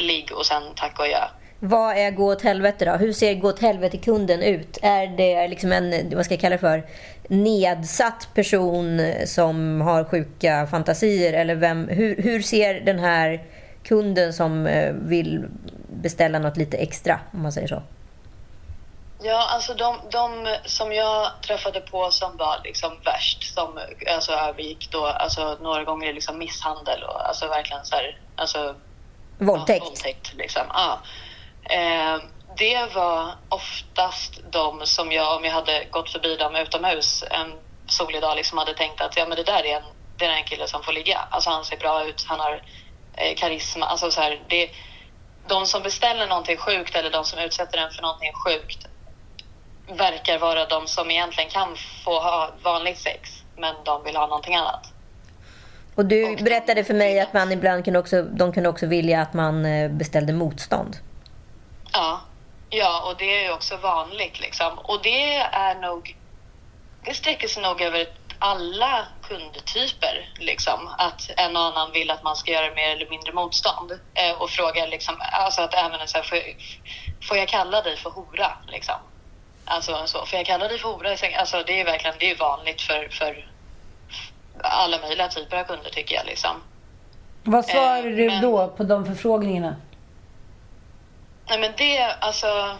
ligg 0.00 0.32
och 0.32 0.46
sen 0.46 0.62
tack 0.76 0.98
och 0.98 1.04
adjö. 1.04 1.24
Vad 1.60 1.96
är 1.96 2.10
gå 2.10 2.32
åt 2.32 2.42
helvete 2.42 2.84
då? 2.84 2.92
Hur 2.92 3.12
ser 3.12 3.34
gå 3.34 3.48
åt 3.48 3.60
helvete-kunden 3.60 4.42
ut? 4.42 4.78
Är 4.82 5.06
det 5.06 5.48
liksom 5.48 5.72
en, 5.72 6.10
vad 6.16 6.24
ska 6.24 6.34
jag 6.34 6.40
kalla 6.40 6.56
det 6.56 6.60
för, 6.60 6.86
nedsatt 7.28 8.28
person 8.34 9.00
som 9.26 9.80
har 9.80 10.04
sjuka 10.04 10.66
fantasier? 10.66 11.32
Eller 11.32 11.54
vem, 11.54 11.88
hur, 11.88 12.22
hur 12.22 12.42
ser 12.42 12.80
den 12.80 12.98
här 12.98 13.44
kunden 13.82 14.32
som 14.32 14.66
eh, 14.66 14.92
vill 14.92 15.44
beställa 16.02 16.38
något 16.38 16.56
lite 16.56 16.76
extra, 16.76 17.20
om 17.32 17.42
man 17.42 17.52
säger 17.52 17.68
så? 17.68 17.82
Ja, 19.18 19.48
alltså 19.48 19.74
de, 19.74 20.00
de 20.10 20.56
som 20.64 20.92
jag 20.92 21.30
träffade 21.42 21.80
på 21.80 22.10
som 22.10 22.36
var 22.36 22.60
liksom 22.64 23.00
värst, 23.04 23.54
som 23.54 23.80
alltså 24.14 24.32
övergick 24.32 24.88
då 24.90 25.06
alltså 25.06 25.58
några 25.60 25.84
gånger 25.84 26.12
liksom 26.12 26.38
misshandel 26.38 27.02
och 27.02 27.28
alltså 27.28 27.48
verkligen 27.48 27.86
så 27.86 27.96
här, 27.96 28.20
alltså 28.36 28.74
Våldtäkt? 29.38 29.78
Ja, 29.78 29.84
våldtäkt 29.84 30.34
liksom. 30.34 30.62
Ja. 30.68 31.00
Eh, 31.62 32.20
det 32.56 32.94
var 32.94 33.34
oftast 33.48 34.40
de 34.50 34.86
som 34.86 35.12
jag, 35.12 35.36
om 35.36 35.44
jag 35.44 35.52
hade 35.52 35.84
gått 35.90 36.10
förbi 36.10 36.36
dem 36.36 36.56
utomhus 36.56 37.24
en 37.30 37.52
solig 37.86 38.20
dag, 38.20 38.36
liksom 38.36 38.58
hade 38.58 38.74
tänkt 38.74 39.00
att 39.00 39.16
ja, 39.16 39.26
men 39.28 39.36
det 39.36 39.42
där 39.42 39.66
är 39.66 39.76
en, 39.76 39.82
det 40.16 40.24
är 40.24 40.30
en 40.30 40.44
kille 40.44 40.66
som 40.66 40.82
får 40.82 40.92
ligga. 40.92 41.18
Alltså 41.30 41.50
han 41.50 41.64
ser 41.64 41.76
bra 41.76 42.04
ut, 42.04 42.24
han 42.28 42.40
har 42.40 42.62
eh, 43.14 43.36
karisma. 43.36 43.86
Alltså 43.86 44.10
så 44.10 44.20
här, 44.20 44.42
det, 44.48 44.70
de 45.48 45.66
som 45.66 45.82
beställer 45.82 46.26
någonting 46.26 46.56
sjukt 46.56 46.96
eller 46.96 47.10
de 47.10 47.24
som 47.24 47.38
utsätter 47.38 47.78
en 47.78 47.90
för 47.90 48.02
någonting 48.02 48.32
sjukt 48.32 48.86
verkar 49.88 50.38
vara 50.38 50.66
de 50.66 50.86
som 50.86 51.10
egentligen 51.10 51.50
kan 51.50 51.76
få 52.04 52.20
ha 52.20 52.50
vanligt 52.62 52.98
sex, 52.98 53.30
men 53.56 53.74
de 53.84 54.04
vill 54.04 54.16
ha 54.16 54.26
någonting 54.26 54.54
annat. 54.54 54.92
Och 55.94 56.06
du 56.06 56.36
berättade 56.36 56.84
för 56.84 56.94
mig 56.94 57.20
att 57.20 57.32
man 57.32 57.52
ibland 57.52 57.84
kunde 57.84 57.98
också, 57.98 58.22
de 58.22 58.52
kunde 58.52 58.68
också 58.68 58.86
vilja 58.86 59.20
att 59.22 59.34
man 59.34 59.66
eh, 59.66 59.90
beställde 59.90 60.32
motstånd. 60.32 60.96
Ja, 61.92 62.20
ja 62.70 63.10
och 63.10 63.16
det 63.18 63.36
är 63.36 63.42
ju 63.42 63.52
också 63.52 63.76
vanligt 63.76 64.40
liksom. 64.40 64.78
Och 64.78 65.00
det 65.02 65.36
är 65.36 65.74
nog, 65.74 66.16
det 67.04 67.14
sträcker 67.14 67.48
sig 67.48 67.62
nog 67.62 67.80
över 67.80 68.06
alla 68.38 69.06
kundtyper 69.22 70.34
liksom. 70.38 70.88
Att 70.98 71.30
en 71.36 71.56
och 71.56 71.62
annan 71.62 71.92
vill 71.92 72.10
att 72.10 72.22
man 72.22 72.36
ska 72.36 72.52
göra 72.52 72.74
mer 72.74 72.90
eller 72.90 73.10
mindre 73.10 73.32
motstånd 73.32 73.92
eh, 73.92 74.42
och 74.42 74.50
frågar 74.50 74.88
liksom, 74.88 75.14
alltså 75.32 75.62
att 75.62 75.74
även 75.74 76.08
så 76.08 76.18
här, 76.18 76.24
får, 76.24 76.38
får 77.28 77.36
jag 77.36 77.48
kalla 77.48 77.82
dig 77.82 77.96
för 77.96 78.10
hora 78.10 78.52
liksom? 78.68 78.96
Alltså 79.68 80.06
så, 80.06 80.26
får 80.26 80.36
jag 80.38 80.46
kalla 80.46 80.68
dig 80.68 80.78
för 80.78 80.88
hora? 80.88 81.16
Alltså 81.38 81.62
det 81.66 81.80
är 81.80 81.84
verkligen, 81.84 82.16
det 82.18 82.30
är 82.30 82.36
vanligt 82.36 82.80
för, 82.82 83.08
för 83.08 83.50
alla 84.62 84.98
möjliga 85.00 85.28
typer 85.28 85.56
av 85.60 85.64
kunder 85.64 85.90
tycker 85.90 86.14
jag 86.14 86.26
liksom. 86.26 86.62
Vad 87.42 87.64
svarar 87.64 87.98
Eh, 87.98 88.16
du 88.16 88.26
men- 88.26 88.42
då 88.42 88.68
på 88.68 88.82
de 88.84 89.06
förfrågningarna? 89.06 89.76
Nej 91.48 91.58
men 91.58 91.72
det, 91.76 92.02
alltså, 92.20 92.76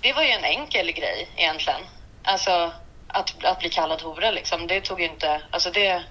det 0.00 0.12
var 0.12 0.22
ju 0.22 0.28
en 0.30 0.44
enkel 0.44 0.92
grej 0.92 1.28
egentligen. 1.36 1.80
Alltså 2.24 2.72
att, 3.08 3.44
att 3.44 3.58
bli 3.58 3.68
kallad 3.68 4.02
hora 4.02 4.30
liksom, 4.30 4.66
det 4.66 4.80
tog 4.80 5.00
ju 5.00 5.06
inte, 5.06 5.42
alltså 5.50 5.70
det, 5.70 6.02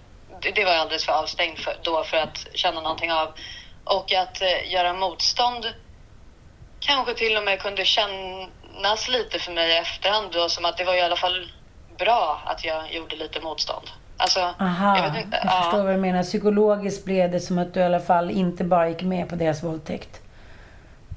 det, 0.41 0.51
det 0.51 0.65
var 0.65 0.71
jag 0.71 0.81
alldeles 0.81 1.05
för 1.05 1.13
avstängd 1.13 1.59
för, 1.59 1.77
då 1.83 2.03
för 2.03 2.17
att 2.17 2.47
känna 2.53 2.81
någonting 2.81 3.11
av. 3.11 3.33
Och 3.83 4.13
att 4.13 4.41
eh, 4.41 4.71
göra 4.73 4.93
motstånd 4.93 5.73
kanske 6.79 7.13
till 7.13 7.37
och 7.37 7.43
med 7.43 7.59
kunde 7.61 7.85
kännas 8.75 9.07
lite 9.07 9.39
för 9.39 9.51
mig 9.51 9.69
i 9.69 9.77
efterhand 9.77 10.31
då, 10.31 10.49
som 10.49 10.65
att 10.65 10.77
det 10.77 10.83
var 10.83 10.95
i 10.95 11.01
alla 11.01 11.15
fall 11.15 11.51
bra 11.97 12.41
att 12.45 12.65
jag 12.65 12.93
gjorde 12.93 13.15
lite 13.15 13.41
motstånd. 13.41 13.87
Alltså, 14.17 14.39
Aha, 14.59 14.97
jag 14.97 15.07
jag, 15.07 15.21
inte. 15.21 15.39
ja. 15.43 15.61
förstår 15.63 15.83
vad 15.83 15.93
du 15.93 15.97
menar. 15.97 16.23
Psykologiskt 16.23 17.05
blev 17.05 17.31
det 17.31 17.39
som 17.39 17.57
att 17.57 17.73
du 17.73 17.79
i 17.79 17.83
alla 17.83 17.99
fall 17.99 18.31
inte 18.31 18.63
bara 18.63 18.89
gick 18.89 19.01
med 19.01 19.29
på 19.29 19.35
deras 19.35 19.63
våldtäkt. 19.63 20.21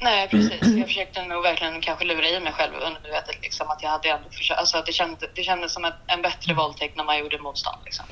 Nej, 0.01 0.29
precis. 0.29 0.63
Jag 0.63 0.87
försökte 0.87 1.23
nog 1.23 1.43
verkligen 1.43 1.81
kanske 1.81 2.05
lura 2.05 2.29
i 2.29 2.41
mig 2.41 2.53
själv 2.53 2.73
undermedvetet 2.75 3.43
liksom 3.43 3.71
att 3.71 3.83
jag 3.83 3.91
hade 3.91 4.09
ändå 4.09 4.29
försökt, 4.31 4.61
alltså 4.61 4.79
att 4.79 4.87
det 4.87 4.93
kändes, 4.93 5.31
det 5.35 5.43
kändes 5.43 5.73
som 5.73 5.85
en, 5.85 5.93
en 6.07 6.23
bättre 6.23 6.55
våldtäkt 6.55 6.97
när 6.97 7.05
man 7.05 7.19
gjorde 7.19 7.39
motstånd 7.39 7.79
liksom. 7.85 8.05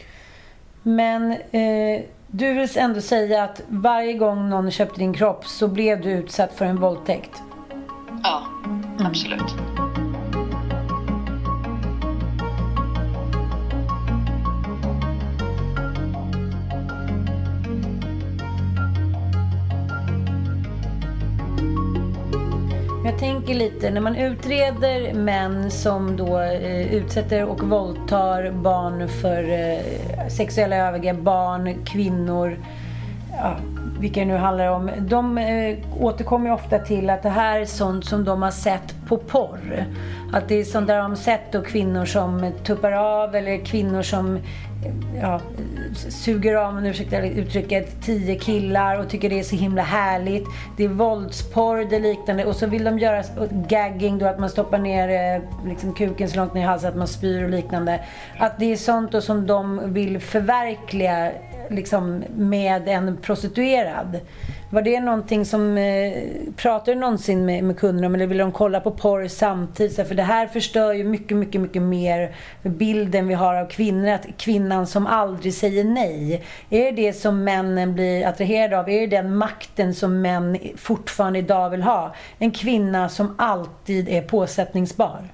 Men 0.82 1.32
eh, 1.32 2.02
du 2.26 2.54
vill 2.54 2.68
ändå 2.76 3.00
säga 3.00 3.44
att 3.44 3.60
varje 3.68 4.12
gång 4.12 4.48
någon 4.48 4.70
köpte 4.70 4.98
din 4.98 5.14
kropp 5.14 5.46
så 5.46 5.68
blev 5.68 6.00
du 6.00 6.10
utsatt 6.10 6.52
för 6.54 6.64
en 6.64 6.80
våldtäkt? 6.80 7.42
Ja, 8.22 8.46
absolut. 8.98 9.54
Jag 23.04 23.18
tänker 23.18 23.54
lite, 23.54 23.90
när 23.90 24.00
man 24.00 24.16
utreder 24.16 25.14
män 25.14 25.70
som 25.70 26.16
då 26.16 26.40
eh, 26.40 26.94
utsätter 26.94 27.44
och 27.44 27.62
våldtar 27.62 28.50
barn 28.50 29.08
för 29.08 29.42
eh, 29.42 30.28
sexuella 30.28 30.76
övergrepp, 30.76 31.18
barn, 31.18 31.84
kvinnor, 31.84 32.58
ja, 33.32 33.56
vilka 34.00 34.20
det 34.20 34.26
nu 34.26 34.36
handlar 34.36 34.68
om. 34.68 34.90
De 35.00 35.38
eh, 35.38 35.76
återkommer 36.00 36.52
ofta 36.52 36.78
till 36.78 37.10
att 37.10 37.22
det 37.22 37.28
här 37.28 37.60
är 37.60 37.64
sånt 37.64 38.04
som 38.04 38.24
de 38.24 38.42
har 38.42 38.50
sett 38.50 38.94
på 39.08 39.16
porr. 39.16 39.86
Att 40.32 40.48
det 40.48 40.60
är 40.60 40.64
sånt 40.64 40.86
där 40.86 40.98
de 40.98 41.10
har 41.10 41.16
sett 41.16 41.52
då 41.52 41.62
kvinnor 41.62 42.04
som 42.04 42.52
tuppar 42.64 42.92
av 42.92 43.34
eller 43.34 43.64
kvinnor 43.64 44.02
som 44.02 44.36
eh, 44.36 44.42
ja, 45.20 45.40
suger 45.94 46.54
av, 46.54 46.76
om 46.76 46.84
ursäkta 46.84 47.26
uttrycket, 47.26 48.02
tio 48.02 48.38
killar 48.38 48.98
och 48.98 49.08
tycker 49.08 49.30
det 49.30 49.38
är 49.38 49.42
så 49.42 49.56
himla 49.56 49.82
härligt. 49.82 50.44
Det 50.76 50.84
är 50.84 50.88
våldsporr, 50.88 51.90
det 51.90 51.96
är 51.96 52.00
liknande. 52.00 52.44
Och 52.44 52.56
så 52.56 52.66
vill 52.66 52.84
de 52.84 52.98
göra 52.98 53.22
gagging 53.50 54.18
då, 54.18 54.26
att 54.26 54.38
man 54.38 54.50
stoppar 54.50 54.78
ner 54.78 55.36
eh, 55.36 55.68
liksom 55.68 55.94
kuken 55.94 56.28
så 56.28 56.36
långt 56.36 56.54
ner 56.54 56.62
i 56.62 56.64
halsen 56.64 56.90
att 56.90 56.96
man 56.96 57.08
spyr 57.08 57.44
och 57.44 57.50
liknande. 57.50 58.00
Att 58.38 58.58
det 58.58 58.72
är 58.72 58.76
sånt 58.76 59.12
då 59.12 59.20
som 59.20 59.46
de 59.46 59.92
vill 59.92 60.20
förverkliga 60.20 61.32
liksom 61.70 62.24
med 62.36 62.88
en 62.88 63.16
prostituerad. 63.16 64.20
Var 64.70 64.82
det 64.82 65.00
någonting 65.00 65.44
som, 65.44 65.78
eh, 65.78 66.12
pratade 66.56 66.94
du 66.94 67.00
någonsin 67.00 67.46
med, 67.46 67.64
med 67.64 67.78
kunderna 67.78 68.06
om 68.06 68.14
eller 68.14 68.26
ville 68.26 68.42
de 68.42 68.52
kolla 68.52 68.80
på 68.80 68.90
porr 68.90 69.28
samtidigt? 69.28 70.08
För 70.08 70.14
det 70.14 70.22
här 70.22 70.46
förstör 70.46 70.92
ju 70.92 71.04
mycket, 71.04 71.36
mycket, 71.36 71.60
mycket 71.60 71.82
mer 71.82 72.34
bilden 72.62 73.28
vi 73.28 73.34
har 73.34 73.54
av 73.54 73.66
kvinnor. 73.66 74.08
Att 74.08 74.26
kvinnan 74.38 74.86
som 74.86 75.06
aldrig 75.06 75.54
säger 75.54 75.84
nej. 75.84 76.44
Är 76.70 76.84
det 76.84 76.90
det 76.90 77.12
som 77.12 77.44
männen 77.44 77.94
blir 77.94 78.26
attraherade 78.26 78.78
av? 78.78 78.88
Är 78.88 79.00
det 79.00 79.06
den 79.06 79.36
makten 79.36 79.94
som 79.94 80.20
män 80.20 80.58
fortfarande 80.76 81.38
idag 81.38 81.70
vill 81.70 81.82
ha? 81.82 82.14
En 82.38 82.50
kvinna 82.50 83.08
som 83.08 83.34
alltid 83.38 84.08
är 84.08 84.22
påsättningsbar. 84.22 85.28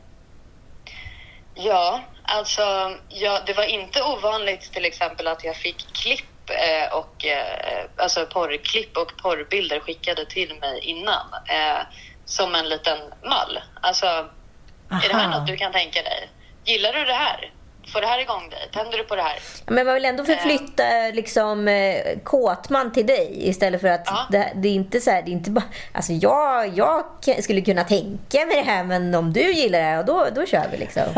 Ja, 1.55 2.01
alltså 2.23 2.97
ja, 3.09 3.41
det 3.47 3.53
var 3.53 3.65
inte 3.65 4.03
ovanligt 4.03 4.73
till 4.73 4.85
exempel 4.85 5.27
att 5.27 5.45
jag 5.45 5.57
fick 5.57 5.93
klipp 5.93 6.51
eh, 6.51 6.97
och 6.97 7.25
eh, 7.25 7.85
alltså 7.97 8.27
porrklipp 8.27 8.97
och 8.97 9.17
porrbilder 9.23 9.81
skickade 9.81 10.27
till 10.27 10.59
mig 10.61 10.81
innan 10.81 11.27
eh, 11.49 11.83
som 12.25 12.55
en 12.55 12.69
liten 12.69 12.99
mall. 13.25 13.59
Alltså, 13.81 14.07
är 14.07 15.09
det 15.09 15.15
här 15.15 15.29
Aha. 15.29 15.39
något 15.39 15.47
du 15.47 15.57
kan 15.57 15.73
tänka 15.73 16.03
dig? 16.03 16.29
Gillar 16.65 16.93
du 16.93 17.05
det 17.05 17.15
här? 17.15 17.53
Får 17.93 18.01
det 18.01 18.07
här 18.07 18.21
igång 18.21 18.49
dig? 18.51 18.69
Tänder 18.73 18.99
du 18.99 19.05
på 19.05 19.17
det 19.17 19.23
här? 19.23 19.39
Men 19.67 19.87
man 19.87 19.95
vill 19.95 20.05
ändå 20.05 20.25
förflytta 20.25 20.83
liksom, 21.13 21.69
eh, 21.69 22.19
Kåtman 22.25 22.93
till 22.93 23.07
dig 23.07 23.49
istället 23.49 23.81
för 23.81 23.89
att 23.89 24.03
Ja. 24.07 24.27
det, 24.31 24.53
det 24.55 24.69
är 24.69 24.73
inte 24.73 25.01
så 25.01 25.11
här, 25.11 25.23
det 25.23 25.31
är 25.31 25.33
inte 25.33 25.51
bara, 25.51 25.65
alltså 25.95 26.13
jag, 26.13 26.69
jag 26.79 27.05
skulle 27.43 27.61
kunna 27.61 27.85
tänka 27.85 28.47
mig 28.47 28.57
det 28.57 28.71
här 28.71 28.85
men 28.85 29.15
om 29.15 29.33
du 29.33 29.53
gillar 29.53 29.79
det 29.79 29.85
här, 29.85 30.03
då, 30.03 30.27
då 30.35 30.47
kör 30.47 30.69
vi 30.73 30.77
liksom. 30.77 31.03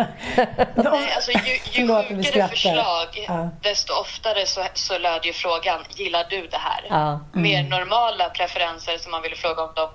Nej, 0.74 1.12
alltså, 1.14 1.30
ju 1.32 1.38
ju 1.72 1.86
sjukare 2.22 2.48
förslag, 2.48 3.24
Ja. 3.28 3.48
desto 3.62 3.92
oftare 4.00 4.46
så, 4.46 4.64
så 4.74 4.98
löd 4.98 5.24
ju 5.24 5.32
frågan, 5.32 5.84
gillar 5.96 6.26
du 6.30 6.46
det 6.46 6.56
här? 6.58 6.84
Ja. 6.88 7.20
Mer 7.32 7.62
normala 7.62 8.28
preferenser 8.30 8.98
som 8.98 9.10
man 9.10 9.22
ville 9.22 9.36
fråga 9.36 9.62
om 9.62 9.70
de 9.76 9.88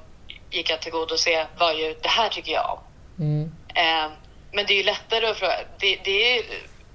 gick 0.52 0.72
att 0.72 0.82
tillgodose 0.82 1.46
var 1.58 1.74
ju, 1.74 1.96
det 2.02 2.10
här 2.10 2.30
tycker 2.30 2.52
jag 2.52 2.80
om. 3.18 3.52
Eh, 3.76 4.06
men 4.52 4.66
det 4.66 4.74
är 4.74 4.78
ju 4.78 4.84
lättare 4.84 5.26
att 5.28 5.38
fråga, 5.38 5.54
det, 5.80 6.00
det 6.04 6.38
är 6.38 6.44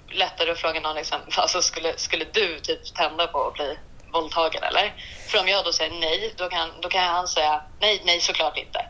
lättare 0.08 0.50
att 0.50 0.58
fråga 0.58 0.80
någon 0.80 0.96
liksom, 0.96 1.18
alltså 1.36 1.62
skulle, 1.62 1.92
skulle 1.96 2.24
du 2.32 2.60
typ 2.60 2.94
tända 2.94 3.26
på 3.26 3.46
att 3.46 3.54
bli 3.54 3.78
våldtagen 4.12 4.62
eller? 4.62 4.94
För 5.28 5.40
om 5.40 5.48
jag 5.48 5.64
då 5.64 5.72
säger 5.72 5.92
nej, 6.00 6.34
då 6.36 6.48
kan, 6.48 6.68
då 6.80 6.88
kan 6.88 7.02
han 7.04 7.28
säga 7.28 7.62
nej, 7.80 8.02
nej 8.04 8.20
såklart 8.20 8.58
inte. 8.58 8.86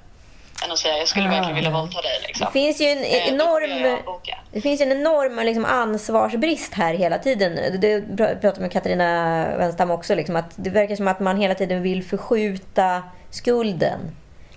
Än 0.64 0.72
att 0.72 0.78
säga 0.78 0.98
jag 0.98 1.08
skulle 1.08 1.26
Ah, 1.26 1.30
verkligen 1.30 1.54
vilja 1.54 1.70
ja. 1.70 1.80
våldta 1.80 2.02
dig 2.02 2.20
liksom. 2.26 2.46
Det 2.46 2.52
finns 2.52 2.80
ju 2.80 2.86
en 2.86 3.04
Eh, 3.04 3.28
enorm, 3.28 3.98
det 4.52 4.60
finns 4.60 4.80
ju 4.80 4.84
en 4.84 4.92
enorm 4.92 5.46
liksom, 5.46 5.64
ansvarsbrist 5.64 6.74
här 6.74 6.94
hela 6.94 7.18
tiden. 7.18 7.80
Det 7.80 8.16
pratade 8.16 8.60
med 8.60 8.72
Katarina 8.72 9.46
Wenstam 9.56 9.90
också. 9.90 10.14
Liksom, 10.14 10.36
att 10.36 10.50
det 10.56 10.70
verkar 10.70 10.96
som 10.96 11.08
att 11.08 11.20
man 11.20 11.36
hela 11.36 11.54
tiden 11.54 11.82
vill 11.82 12.04
förskjuta 12.04 13.02
skulden. 13.30 14.00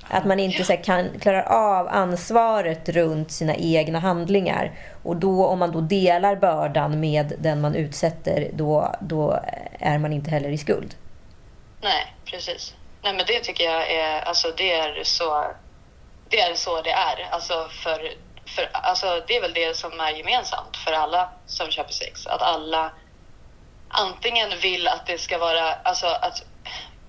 Att 0.10 0.26
man 0.26 0.40
inte 0.40 0.64
så 0.64 0.74
här, 0.74 0.84
kan 0.84 1.20
klara 1.20 1.44
av 1.44 1.88
ansvaret 1.88 2.90
runt 2.90 3.32
sina 3.32 3.56
egna 3.56 4.00
handlingar. 4.00 4.72
Och 5.04 5.16
då, 5.16 5.46
om 5.46 5.60
man 5.60 5.72
då 5.72 5.82
delar 5.82 6.36
bördan 6.36 7.00
med 7.00 7.34
den 7.40 7.62
man 7.62 7.76
utsätter, 7.76 8.50
då, 8.54 8.96
då 9.02 9.40
är 9.80 9.98
man 9.98 10.14
inte 10.14 10.32
heller 10.32 10.50
i 10.50 10.58
skuld. 10.58 10.96
Nej, 11.82 12.14
precis. 12.26 12.74
Nej, 13.02 13.14
men 13.14 13.26
det 13.26 13.40
tycker 13.40 13.64
jag 13.64 13.92
är, 13.92 14.22
alltså 14.22 14.54
det 14.58 14.74
är 14.74 15.04
så, 15.04 15.46
det 16.30 16.40
är 16.40 16.56
så 16.56 16.82
det 16.82 16.92
är. 16.92 17.28
Alltså 17.32 17.68
för, 17.84 18.12
för, 18.46 18.70
alltså 18.72 19.24
det 19.28 19.38
är 19.38 19.42
väl 19.42 19.54
det 19.54 19.78
som 19.78 20.00
är 20.00 20.12
gemensamt 20.12 20.78
för 20.78 20.92
alla 20.92 21.30
som 21.46 21.72
köper 21.72 21.94
sex. 21.94 22.28
Att 22.28 22.42
alla 22.42 22.92
antingen 23.88 24.50
vill 24.62 24.88
att 24.88 25.06
det 25.06 25.18
ska 25.18 25.38
vara, 25.38 25.74
alltså 25.74 26.08
att, 26.08 26.44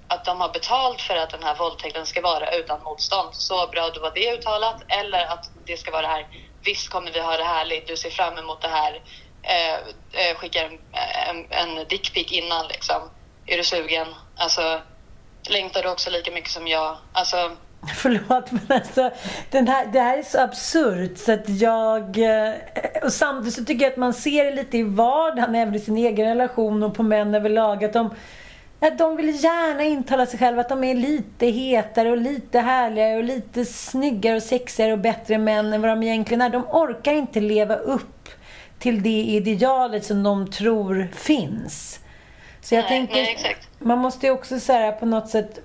att 0.08 0.24
de 0.24 0.40
har 0.40 0.52
betalt 0.52 1.00
för 1.00 1.16
att 1.16 1.30
den 1.30 1.42
här 1.42 1.56
våldtäkten 1.56 2.06
ska 2.06 2.20
vara 2.20 2.54
utan 2.54 2.82
motstånd. 2.82 3.34
Så 3.34 3.66
bra, 3.66 3.90
då 3.94 4.00
var 4.00 4.12
det 4.14 4.34
uttalat. 4.34 4.82
Eller 4.88 5.26
att 5.26 5.50
det 5.66 5.76
ska 5.76 5.90
vara 5.90 6.02
det 6.02 6.08
här, 6.08 6.26
visst 6.64 6.88
kommer 6.88 7.12
vi 7.12 7.20
ha 7.20 7.36
det 7.36 7.44
härligt, 7.44 7.86
du 7.86 7.96
ser 7.96 8.10
fram 8.10 8.38
emot 8.38 8.60
det 8.62 8.68
här. 8.68 9.02
Eh, 9.42 9.74
eh, 10.12 10.36
skickar 10.36 10.64
en, 10.64 10.78
en, 11.28 11.46
en 11.50 11.88
dickpic 11.88 12.32
innan 12.32 12.68
liksom. 12.68 13.10
Är 13.46 13.56
du 13.56 13.64
sugen? 13.64 14.06
Alltså, 14.36 14.80
längtar 15.48 15.82
du 15.82 15.88
också 15.88 16.10
lika 16.10 16.30
mycket 16.30 16.50
som 16.50 16.66
jag? 16.66 16.96
Alltså, 17.12 17.50
Förlåt 17.96 18.52
men 18.52 18.60
alltså, 18.68 19.10
den 19.50 19.68
här, 19.68 19.86
det 19.86 20.00
här 20.00 20.18
är 20.18 20.22
så 20.22 20.40
absurt 20.40 21.18
så 21.18 21.32
att 21.32 21.48
jag... 21.48 22.18
Eh, 22.18 22.54
och 23.02 23.12
samtidigt 23.12 23.54
så 23.54 23.64
tycker 23.64 23.84
jag 23.84 23.92
att 23.92 23.98
man 23.98 24.14
ser 24.14 24.44
det 24.44 24.50
lite 24.50 24.78
i 24.78 24.82
vardagen, 24.82 25.54
även 25.54 25.74
i 25.74 25.80
sin 25.80 25.96
egen 25.96 26.28
relation 26.28 26.82
och 26.82 26.94
på 26.94 27.02
män 27.02 27.34
överlag. 27.34 27.84
Att 27.84 27.92
de, 27.92 28.14
att 28.80 28.98
de 28.98 29.16
vill 29.16 29.44
gärna 29.44 29.82
intala 29.82 30.26
sig 30.26 30.38
själva 30.38 30.60
att 30.60 30.68
de 30.68 30.84
är 30.84 30.94
lite 30.94 31.46
hetare 31.46 32.10
och 32.10 32.16
lite 32.16 32.58
härligare 32.58 33.16
och 33.16 33.24
lite 33.24 33.64
snyggare 33.64 34.36
och 34.36 34.42
sexigare 34.42 34.92
och 34.92 34.98
bättre 34.98 35.38
män 35.38 35.72
än 35.72 35.82
vad 35.82 35.90
de 35.90 36.02
egentligen 36.02 36.42
är. 36.42 36.50
De 36.50 36.64
orkar 36.64 37.12
inte 37.12 37.40
leva 37.40 37.76
upp 37.76 38.28
till 38.78 39.02
det 39.02 39.22
idealet 39.22 40.04
som 40.04 40.22
de 40.22 40.50
tror 40.50 41.08
finns. 41.12 42.00
Så 42.60 42.74
jag 42.74 42.82
Nej, 42.82 42.88
tänker, 42.88 43.14
nej, 43.14 43.56
man 43.78 43.98
måste 43.98 44.26
ju 44.26 44.32
också 44.32 44.60
så 44.60 44.72
här, 44.72 44.92
på 44.92 45.06
något 45.06 45.28
sätt 45.28 45.60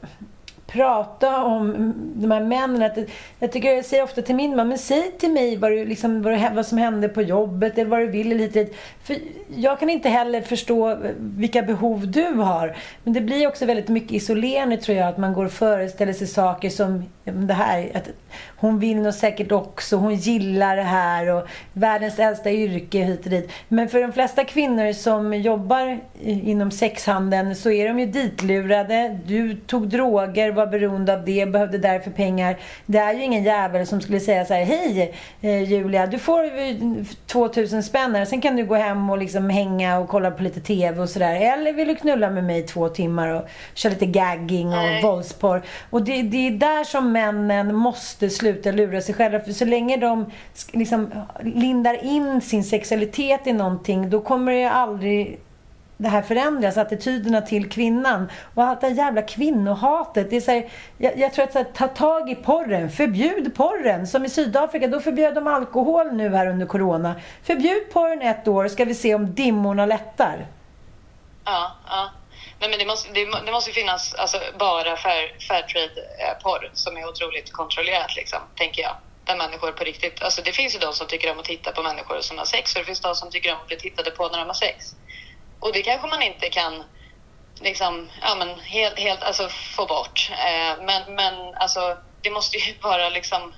prata 0.74 1.44
om 1.44 1.94
de 2.16 2.32
här 2.32 2.44
männen. 2.44 2.82
Att, 2.82 2.98
jag 3.40 3.52
tycker 3.52 3.74
jag 3.74 3.86
säger 3.86 4.04
ofta 4.04 4.22
till 4.22 4.36
min 4.36 4.56
man, 4.56 4.68
men 4.68 4.78
säg 4.78 5.12
till 5.12 5.32
mig 5.32 5.58
vad, 5.58 5.72
du, 5.72 5.86
liksom, 5.86 6.22
vad, 6.22 6.34
du, 6.34 6.50
vad 6.56 6.66
som 6.66 6.78
hände 6.78 7.10
på 7.10 7.22
jobbet 7.22 7.78
eller 7.78 7.90
vad 7.90 8.00
du 8.00 8.08
vill 8.08 8.32
eller 8.32 8.50
hit. 8.50 8.76
För 9.04 9.16
jag 9.56 9.80
kan 9.80 9.90
inte 9.90 10.10
heller 10.10 10.42
förstå 10.42 10.98
vilka 11.20 11.62
behov 11.62 12.12
du 12.12 12.26
har. 12.26 12.78
Men 13.04 13.14
det 13.14 13.22
blir 13.22 13.48
också 13.48 13.66
väldigt 13.66 13.88
mycket 13.88 14.12
isolerande 14.12 14.78
tror 14.78 14.98
jag, 14.98 15.08
att 15.08 15.18
man 15.18 15.34
går 15.34 15.46
och 15.46 15.52
föreställer 15.52 16.14
sig 16.14 16.28
saker 16.28 16.70
som 16.70 17.06
det 17.24 17.54
här, 17.54 17.92
att 17.94 18.10
hon 18.56 18.80
vill 18.80 18.98
nog 18.98 19.13
säkert 19.13 19.52
också, 19.52 19.96
hon 19.96 20.15
gillar 20.15 20.76
det 20.76 20.84
här 20.84 21.30
och 21.30 21.48
världens 21.74 22.19
äldsta 22.19 22.52
yrke 22.52 23.04
hit 23.04 23.24
och 23.24 23.30
dit. 23.30 23.52
Men 23.67 23.89
för 23.89 24.02
de 24.02 24.12
flesta 24.13 24.43
kvinnor 24.43 24.93
som 24.93 25.34
jobbar 25.34 26.00
inom 26.22 26.72
sexhandeln 26.72 27.56
så 27.56 27.72
är 27.72 27.88
de 27.88 28.00
ju 28.00 28.06
ditlurade. 28.06 29.19
Du 29.26 29.56
tog 29.56 29.88
droger, 29.88 30.52
var 30.52 30.67
beroende 30.67 31.13
av 31.13 31.26
det, 31.26 31.46
behövde 31.46 31.78
därför 31.78 32.12
pengar. 32.12 32.58
Det 32.86 32.98
är 32.98 33.13
ju 33.13 33.24
ingen 33.24 33.43
jävel 33.43 33.88
som 33.88 34.02
skulle 34.02 34.19
säga 34.19 34.46
så 34.46 34.54
här, 34.54 34.63
hej 34.63 35.15
eh, 35.41 35.63
Julia, 35.63 36.08
du 36.08 36.19
får 36.19 36.43
eh, 36.43 36.76
2000 37.28 37.84
spänn 37.84 38.15
här, 38.15 38.26
sen 38.26 38.41
kan 38.41 38.56
du 38.56 38.65
gå 38.65 38.76
hem 38.76 39.10
och 39.10 39.17
liksom 39.17 39.50
hänga 39.50 39.98
och 40.00 40.10
kolla 40.10 40.32
på 40.32 40.43
lite 40.43 40.60
TV 40.62 41.02
och 41.02 41.10
sådär. 41.10 41.36
Eller 41.36 41.74
vill 41.74 41.88
du 41.88 41.96
knulla 41.96 42.30
med 42.30 42.43
mig 42.43 42.60
i 42.60 42.63
två 42.63 42.89
timmar 42.89 43.28
och 43.28 43.48
köra 43.74 43.93
lite 43.93 44.06
gagging 44.06 44.67
och 44.67 44.74
Nej. 44.74 45.02
våldsporr. 45.02 45.62
Och 45.89 46.04
det, 46.04 46.22
det 46.22 46.48
är 46.48 46.52
där 46.52 46.84
som 46.84 47.12
männen 47.12 47.76
måste 47.76 48.23
sluta 48.30 48.72
lura 48.72 49.02
sig 49.02 49.16
själva. 49.16 49.40
För 49.40 49.52
så 49.52 49.66
länge 49.66 49.98
de 49.98 50.32
liksom 50.72 51.12
lindar 51.42 52.04
in 52.04 52.42
sin 52.42 52.64
sexualitet 52.64 53.48
i 53.48 53.54
någonting, 53.54 54.10
då 54.10 54.22
kommer 54.22 54.52
det 54.52 54.60
ju 54.60 54.66
aldrig 54.66 55.40
det 55.98 56.10
här 56.10 56.22
förändras, 56.22 56.78
attityderna 56.78 57.42
till 57.42 57.70
kvinnan. 57.70 58.30
Och 58.54 58.64
allt 58.64 58.82
det 58.82 58.88
här 58.88 58.96
jävla 58.96 59.22
kvinnohatet. 59.22 60.30
Det 60.30 60.36
är 60.36 60.42
så 60.42 60.52
här, 60.52 60.70
jag, 60.98 61.18
jag 61.18 61.34
tror 61.34 61.46
att 61.46 61.52
så 61.52 61.58
här, 61.58 61.66
ta 61.74 61.88
tag 61.88 62.30
i 62.30 62.36
porren, 62.36 62.90
förbjud 62.90 63.56
porren. 63.56 64.08
Som 64.08 64.26
i 64.26 64.30
Sydafrika, 64.30 64.88
då 64.88 65.00
förbjöd 65.00 65.36
de 65.36 65.48
alkohol 65.48 66.12
nu 66.14 66.30
här 66.30 66.48
under 66.48 66.66
Corona. 66.66 67.16
Förbjud 67.44 67.94
porren 67.94 68.22
ett 68.22 68.48
år, 68.48 68.68
ska 68.68 68.86
vi 68.86 68.96
se 68.96 69.16
om 69.16 69.34
dimmorna 69.34 69.86
lättar. 69.86 70.46
ja, 71.46 71.72
ja. 71.88 72.10
Nej, 72.63 72.69
men 72.69 72.80
det 72.80 72.86
måste, 72.86 73.12
det, 73.12 73.26
det 73.45 73.52
måste 73.52 73.69
ju 73.69 73.73
finnas 73.73 74.13
alltså, 74.13 74.39
bara 74.60 74.97
fair, 74.97 75.36
Fairtrade-porr 75.47 76.65
eh, 76.65 76.71
som 76.73 76.97
är 76.97 77.08
otroligt 77.08 77.52
kontrollerat, 77.52 78.15
liksom, 78.15 78.39
tänker 78.56 78.82
jag. 78.82 78.95
Där 79.26 79.38
människor 79.38 79.71
på 79.71 79.84
riktigt... 79.84 80.23
Alltså, 80.23 80.41
det 80.41 80.52
finns 80.52 80.76
ju 80.76 80.80
de 80.80 80.93
som 80.93 81.08
tycker 81.08 81.32
om 81.32 81.39
att 81.39 81.45
titta 81.45 81.71
på 81.71 81.84
människor 81.84 82.21
som 82.21 82.38
har 82.38 82.45
sex 82.45 82.76
och 82.76 82.80
det 82.80 82.86
finns 82.86 82.99
de 82.99 83.15
som 83.15 83.32
tycker 83.32 83.54
om 83.54 83.60
att 83.60 83.67
bli 83.67 83.78
tittade 83.78 84.12
på 84.12 84.28
när 84.28 84.38
de 84.39 84.47
har 84.47 84.54
sex. 84.54 84.95
Och 85.60 85.73
det 85.73 85.82
kanske 85.82 86.08
man 86.08 86.21
inte 86.21 86.49
kan 86.49 86.84
liksom, 87.62 88.10
ja, 88.21 88.36
men 88.36 88.60
helt, 88.60 88.99
helt 88.99 89.23
alltså, 89.23 89.49
få 89.49 89.86
bort. 89.86 90.30
Eh, 90.32 90.84
men 90.86 91.15
men 91.15 91.56
alltså, 91.56 91.97
det 92.21 92.32
måste 92.32 92.58
ju 92.58 92.73
vara 92.82 93.10
liksom, 93.10 93.54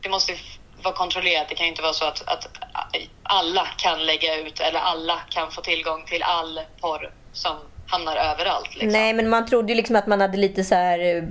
det 0.00 0.08
måste 0.08 0.38
vara 0.82 0.94
kontrollerat. 0.94 1.48
Det 1.48 1.54
kan 1.54 1.66
ju 1.66 1.70
inte 1.70 1.82
vara 1.82 1.92
så 1.92 2.04
att, 2.04 2.22
att 2.26 2.44
eh, 2.44 3.02
alla 3.22 3.66
kan 3.66 4.06
lägga 4.06 4.34
ut 4.36 4.60
eller 4.60 4.80
alla 4.80 5.20
kan 5.30 5.50
få 5.50 5.60
tillgång 5.60 6.04
till 6.04 6.22
all 6.22 6.60
porr 6.80 7.12
som 7.32 7.56
hamnar 7.86 8.16
överallt. 8.16 8.74
Liksom. 8.74 8.88
Nej, 8.88 9.12
men 9.12 9.28
man 9.28 9.46
trodde 9.46 9.72
ju 9.72 9.76
liksom 9.76 9.96
att 9.96 10.06
man 10.06 10.20
hade 10.20 10.38
lite 10.38 10.64
så 10.64 10.74
här 10.74 11.16
eh, 11.16 11.22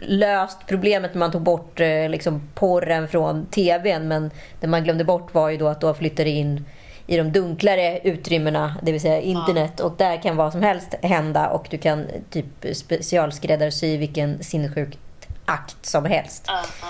löst 0.00 0.58
problemet 0.66 1.14
när 1.14 1.18
man 1.18 1.32
tog 1.32 1.42
bort 1.42 1.80
eh, 1.80 2.08
liksom 2.08 2.48
porren 2.54 3.08
från 3.08 3.46
tvn. 3.46 4.08
Men 4.08 4.30
det 4.60 4.66
man 4.66 4.84
glömde 4.84 5.04
bort 5.04 5.34
var 5.34 5.48
ju 5.48 5.56
då 5.56 5.68
att 5.68 5.80
då 5.80 5.94
flyttade 5.94 6.30
in 6.30 6.64
i 7.06 7.16
de 7.16 7.32
dunklare 7.32 8.00
utrymmena, 8.04 8.76
det 8.82 8.92
vill 8.92 9.00
säga 9.00 9.20
internet. 9.20 9.80
Och 9.80 9.92
där 9.96 10.22
kan 10.22 10.36
vad 10.36 10.52
som 10.52 10.62
helst 10.62 10.94
hända 11.02 11.48
och 11.48 11.66
du 11.70 11.78
kan 11.78 12.00
eh, 12.00 12.20
typ 12.30 12.76
specialskräddarsy 12.76 13.96
vilken 13.96 14.44
sinnessjuk 14.44 14.98
akt 15.44 15.86
som 15.86 16.04
helst. 16.04 16.44
Ja, 16.46 16.62
ja. 16.82 16.88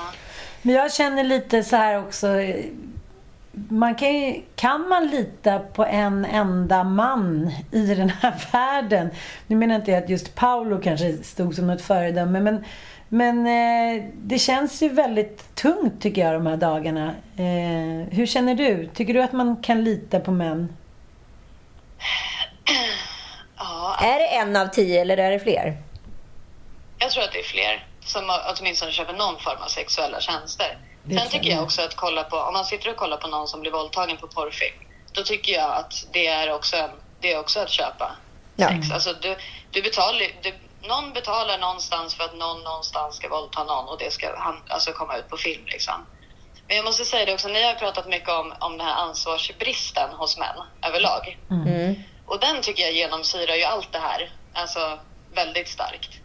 Men 0.62 0.74
jag 0.74 0.92
känner 0.92 1.24
lite 1.24 1.62
så 1.62 1.76
här 1.76 1.98
också. 1.98 2.26
Man 3.52 3.94
kan, 3.94 4.14
ju, 4.14 4.42
kan 4.56 4.88
man 4.88 5.06
lita 5.06 5.58
på 5.58 5.84
en 5.84 6.24
enda 6.24 6.84
man 6.84 7.52
i 7.72 7.94
den 7.94 8.10
här 8.10 8.34
världen? 8.52 9.10
Nu 9.46 9.56
menar 9.56 9.74
inte 9.74 9.90
jag 9.90 10.02
att 10.02 10.10
just 10.10 10.34
Paolo 10.34 10.80
kanske 10.82 11.12
stod 11.12 11.54
som 11.54 11.66
något 11.66 11.82
föredöme. 11.82 12.40
Men, 12.40 12.64
men 13.08 13.46
eh, 13.46 14.04
det 14.14 14.38
känns 14.38 14.82
ju 14.82 14.88
väldigt 14.88 15.54
tungt 15.54 16.02
tycker 16.02 16.22
jag 16.22 16.34
de 16.34 16.46
här 16.46 16.56
dagarna. 16.56 17.14
Eh, 17.36 18.08
hur 18.10 18.26
känner 18.26 18.54
du? 18.54 18.86
Tycker 18.94 19.14
du 19.14 19.22
att 19.22 19.32
man 19.32 19.56
kan 19.56 19.84
lita 19.84 20.20
på 20.20 20.30
män? 20.30 20.76
ja, 23.56 23.96
Är 24.00 24.18
det 24.18 24.26
en 24.26 24.56
av 24.56 24.66
tio 24.66 25.00
eller 25.00 25.16
är 25.16 25.30
det 25.30 25.38
fler? 25.40 25.76
jag 27.00 27.10
tror 27.10 27.24
att 27.24 27.32
det 27.32 27.38
är 27.38 27.44
fler 27.44 27.86
som 28.04 28.30
åtminstone 28.56 28.92
köper 28.92 29.12
någon 29.12 29.40
form 29.40 29.62
av 29.62 29.68
sexuella 29.68 30.20
tjänster. 30.20 30.78
Det 31.02 31.18
Sen 31.18 31.28
tycker 31.30 31.48
jag 31.50 31.56
jag. 31.56 31.62
också 31.64 31.82
att 31.82 31.96
kolla 31.96 32.22
på, 32.24 32.36
om 32.36 32.52
man 32.52 32.64
sitter 32.64 32.90
och 32.90 32.96
kollar 32.96 33.16
på 33.16 33.28
någon 33.28 33.48
som 33.48 33.60
blir 33.60 33.70
våldtagen 33.70 34.16
på 34.16 34.26
porrfilm, 34.28 34.74
då 35.14 35.22
tycker 35.22 35.52
jag 35.52 35.70
att 35.76 35.92
det 36.12 36.26
är 36.26 36.52
också, 36.52 36.76
en, 36.76 36.90
det 37.20 37.32
är 37.32 37.38
också 37.38 37.60
att 37.60 37.70
köpa 37.70 38.16
Ja. 38.56 38.68
sex. 38.68 38.90
Alltså 38.92 39.12
du, 39.12 39.36
du 39.70 39.82
betalar, 39.82 40.20
du, 40.42 40.52
någon 40.88 41.12
betalar 41.12 41.58
någonstans 41.58 42.14
för 42.14 42.24
att 42.24 42.34
någon 42.34 42.64
någonstans 42.64 43.16
ska 43.16 43.28
våldta 43.28 43.64
någon 43.64 43.88
och 43.88 43.98
det 43.98 44.10
ska 44.12 44.38
han- 44.38 44.62
alltså 44.68 44.92
komma 44.92 45.16
ut 45.16 45.28
på 45.28 45.36
film 45.36 45.64
liksom. 45.66 46.06
Men 46.68 46.76
jag 46.76 46.84
måste 46.84 47.04
säga 47.04 47.24
det 47.26 47.34
också, 47.34 47.48
ni 47.48 47.62
har 47.62 47.74
pratat 47.74 48.06
mycket 48.08 48.28
om, 48.28 48.54
om 48.60 48.78
den 48.78 48.86
här 48.86 48.94
ansvarsbristen 48.94 50.10
hos 50.10 50.38
män 50.38 50.56
överlag. 50.86 51.38
Mm. 51.50 51.94
Och 52.24 52.40
den 52.40 52.62
tycker 52.62 52.82
jag 52.82 52.92
genomsyrar 52.92 53.54
ju 53.54 53.64
allt 53.64 53.92
det 53.92 53.98
här, 53.98 54.32
alltså 54.54 54.98
väldigt 55.34 55.68
starkt. 55.68 56.19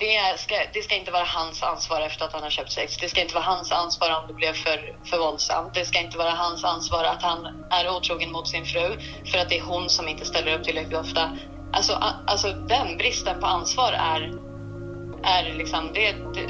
Det 0.00 0.38
ska, 0.38 0.54
det 0.72 0.82
ska 0.82 0.94
inte 0.94 1.10
vara 1.10 1.24
hans 1.24 1.62
ansvar 1.62 2.00
efter 2.00 2.24
att 2.24 2.32
han 2.32 2.42
har 2.42 2.50
köpt 2.50 2.72
sex. 2.72 2.96
Det 2.96 3.08
ska 3.08 3.20
inte 3.20 3.34
vara 3.34 3.44
hans 3.44 3.72
ansvar 3.72 4.20
om 4.20 4.26
det 4.28 4.34
blev 4.34 4.52
för, 4.52 4.96
för 5.04 5.18
våldsamt. 5.18 5.74
Det 5.74 5.84
ska 5.84 6.00
inte 6.00 6.18
vara 6.18 6.30
hans 6.30 6.64
ansvar 6.64 7.04
att 7.04 7.22
han 7.22 7.66
är 7.70 7.96
otrogen 7.96 8.32
mot 8.32 8.48
sin 8.48 8.64
fru 8.64 8.98
för 9.30 9.38
att 9.38 9.48
det 9.48 9.58
är 9.58 9.62
hon 9.62 9.88
som 9.88 10.08
inte 10.08 10.24
ställer 10.24 10.58
upp 10.58 10.64
tillräckligt 10.64 10.98
ofta. 10.98 11.36
Alltså, 11.72 11.92
a, 11.92 12.12
alltså 12.26 12.52
den 12.52 12.96
bristen 12.96 13.40
på 13.40 13.46
ansvar 13.46 13.92
är, 13.92 14.32
är 15.22 15.54
liksom, 15.54 15.90
det, 15.94 16.12
det, 16.12 16.46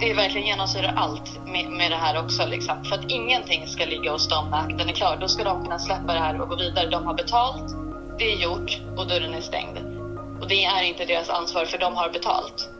det 0.00 0.10
är 0.10 0.14
verkligen 0.14 0.46
genomsyrar 0.46 0.94
allt 0.96 1.46
med, 1.46 1.70
med 1.70 1.90
det 1.90 1.96
här 1.96 2.24
också. 2.24 2.46
Liksom. 2.46 2.84
För 2.84 2.96
att 2.96 3.04
ingenting 3.10 3.66
ska 3.66 3.84
ligga 3.84 4.12
hos 4.12 4.28
dem 4.28 4.50
när 4.50 4.58
akten 4.58 4.88
är 4.88 4.94
klar. 4.94 5.16
Då 5.20 5.28
ska 5.28 5.44
de 5.44 5.64
kunna 5.64 5.78
släppa 5.78 6.14
det 6.14 6.20
här 6.20 6.40
och 6.40 6.48
gå 6.48 6.56
vidare. 6.56 6.90
De 6.90 7.06
har 7.06 7.14
betalt, 7.14 7.72
det 8.18 8.32
är 8.32 8.36
gjort 8.36 8.78
och 8.96 9.06
dörren 9.06 9.34
är 9.34 9.40
stängd. 9.40 9.78
Och 10.40 10.48
det 10.48 10.64
är 10.64 10.82
inte 10.82 11.04
deras 11.04 11.28
ansvar 11.28 11.64
för 11.64 11.78
de 11.78 11.96
har 11.96 12.10
betalt. 12.10 12.70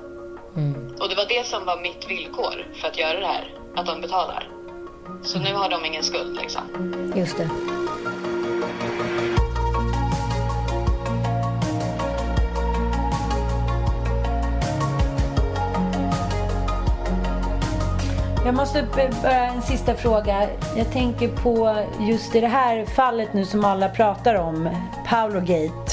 Och 1.01 1.09
det 1.09 1.15
var 1.15 1.29
det 1.29 1.47
som 1.47 1.65
var 1.65 1.81
mitt 1.83 2.11
villkor 2.11 2.67
för 2.75 2.89
att 2.89 2.99
göra 2.99 3.21
det 3.21 3.27
här, 3.27 3.55
att 3.77 3.87
de 3.87 4.01
betalar. 4.01 4.49
Så 5.23 5.39
nu 5.39 5.55
har 5.55 5.71
de 5.71 5.85
ingen 5.85 6.03
skuld 6.03 6.37
liksom. 6.37 6.63
Just 7.17 7.37
det. 7.37 7.49
Jag 18.45 18.55
måste 18.55 18.87
bara 19.23 19.33
en 19.33 19.63
sista 19.63 19.95
fråga. 19.95 20.49
Jag 20.77 20.93
tänker 20.93 21.29
på 21.29 21.85
just 22.01 22.35
i 22.35 22.41
det 22.41 22.47
här 22.47 22.87
fallet 22.87 23.35
nu 23.35 23.45
som 23.45 23.65
alla 23.65 23.89
pratar 23.89 24.35
om, 24.35 24.69
Paolo 25.07 25.41
Gate. 25.41 25.84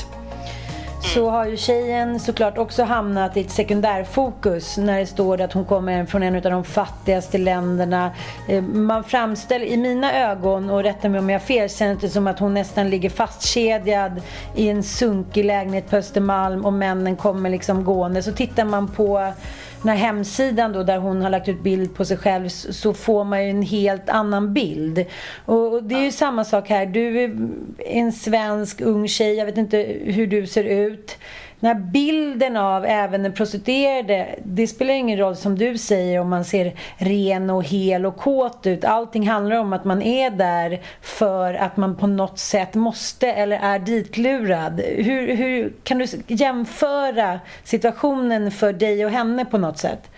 Mm. 1.11 1.23
Så 1.25 1.29
har 1.29 1.45
ju 1.45 1.57
tjejen 1.57 2.19
såklart 2.19 2.57
också 2.57 2.83
hamnat 2.83 3.37
i 3.37 3.41
ett 3.41 3.51
sekundärfokus 3.51 4.77
när 4.77 4.99
det 4.99 5.05
står 5.05 5.41
att 5.41 5.53
hon 5.53 5.65
kommer 5.65 6.05
från 6.05 6.23
en 6.23 6.35
av 6.35 6.41
de 6.41 6.63
fattigaste 6.63 7.37
länderna. 7.37 8.11
Eh, 8.47 8.63
man 8.63 9.03
framställer, 9.03 9.65
i 9.65 9.77
mina 9.77 10.13
ögon, 10.31 10.69
och 10.69 10.83
rätta 10.83 11.09
mig 11.09 11.19
om 11.19 11.29
jag 11.29 11.39
har 11.39 11.45
fel, 11.45 11.69
känns 11.69 12.01
det 12.01 12.09
som 12.09 12.27
att 12.27 12.39
hon 12.39 12.53
nästan 12.53 12.89
ligger 12.89 13.09
fastkedjad 13.09 14.21
i 14.55 14.69
en 14.69 14.83
sunkig 14.83 15.45
lägenhet 15.45 15.89
på 15.89 15.95
Östermalm 15.95 16.65
och 16.65 16.73
männen 16.73 17.15
kommer 17.15 17.49
liksom 17.49 17.83
gående. 17.83 18.23
Så 18.23 18.31
tittar 18.31 18.65
man 18.65 18.87
på 18.87 19.33
den 19.81 19.97
här 19.97 20.05
hemsidan 20.05 20.73
då 20.73 20.83
där 20.83 20.97
hon 20.97 21.21
har 21.21 21.29
lagt 21.29 21.49
ut 21.49 21.63
bild 21.63 21.95
på 21.95 22.05
sig 22.05 22.17
själv 22.17 22.49
så 22.49 22.93
får 22.93 23.23
man 23.23 23.43
ju 23.43 23.49
en 23.49 23.61
helt 23.61 24.09
annan 24.09 24.53
bild. 24.53 25.05
Och 25.45 25.71
och 25.71 25.83
det 25.83 25.95
är 25.95 26.03
ju 26.03 26.11
samma 26.11 26.45
sak 26.45 26.69
här. 26.69 26.85
Du 26.85 27.23
är 27.23 27.37
en 27.77 28.11
svensk 28.11 28.81
ung 28.81 29.07
tjej, 29.07 29.33
jag 29.33 29.45
vet 29.45 29.57
inte 29.57 29.77
hur 30.03 30.27
du 30.27 30.47
ser 30.47 30.63
ut. 30.63 31.17
Den 31.61 31.67
här 31.67 31.83
bilden 31.83 32.57
av 32.57 32.85
även 32.85 33.23
den 33.23 33.33
prostituerade, 33.33 34.39
det 34.43 34.67
spelar 34.67 34.93
ingen 34.93 35.19
roll 35.19 35.35
som 35.35 35.57
du 35.57 35.77
säger 35.77 36.19
om 36.19 36.29
man 36.29 36.45
ser 36.45 36.73
ren 36.97 37.49
och 37.49 37.63
hel 37.63 38.05
och 38.05 38.17
kåt 38.17 38.67
ut. 38.67 38.85
Allting 38.85 39.29
handlar 39.29 39.55
om 39.55 39.73
att 39.73 39.85
man 39.85 40.01
är 40.01 40.29
där 40.29 40.81
för 41.01 41.53
att 41.53 41.77
man 41.77 41.97
på 41.97 42.07
något 42.07 42.39
sätt 42.39 42.73
måste 42.73 43.27
eller 43.27 43.59
är 43.59 43.79
ditlurad. 43.79 44.81
Hur, 44.81 45.35
hur 45.35 45.73
kan 45.83 45.97
du 45.97 46.07
jämföra 46.27 47.39
situationen 47.63 48.51
för 48.51 48.73
dig 48.73 49.05
och 49.05 49.11
henne 49.11 49.45
på 49.45 49.57
något 49.57 49.77
sätt? 49.77 50.09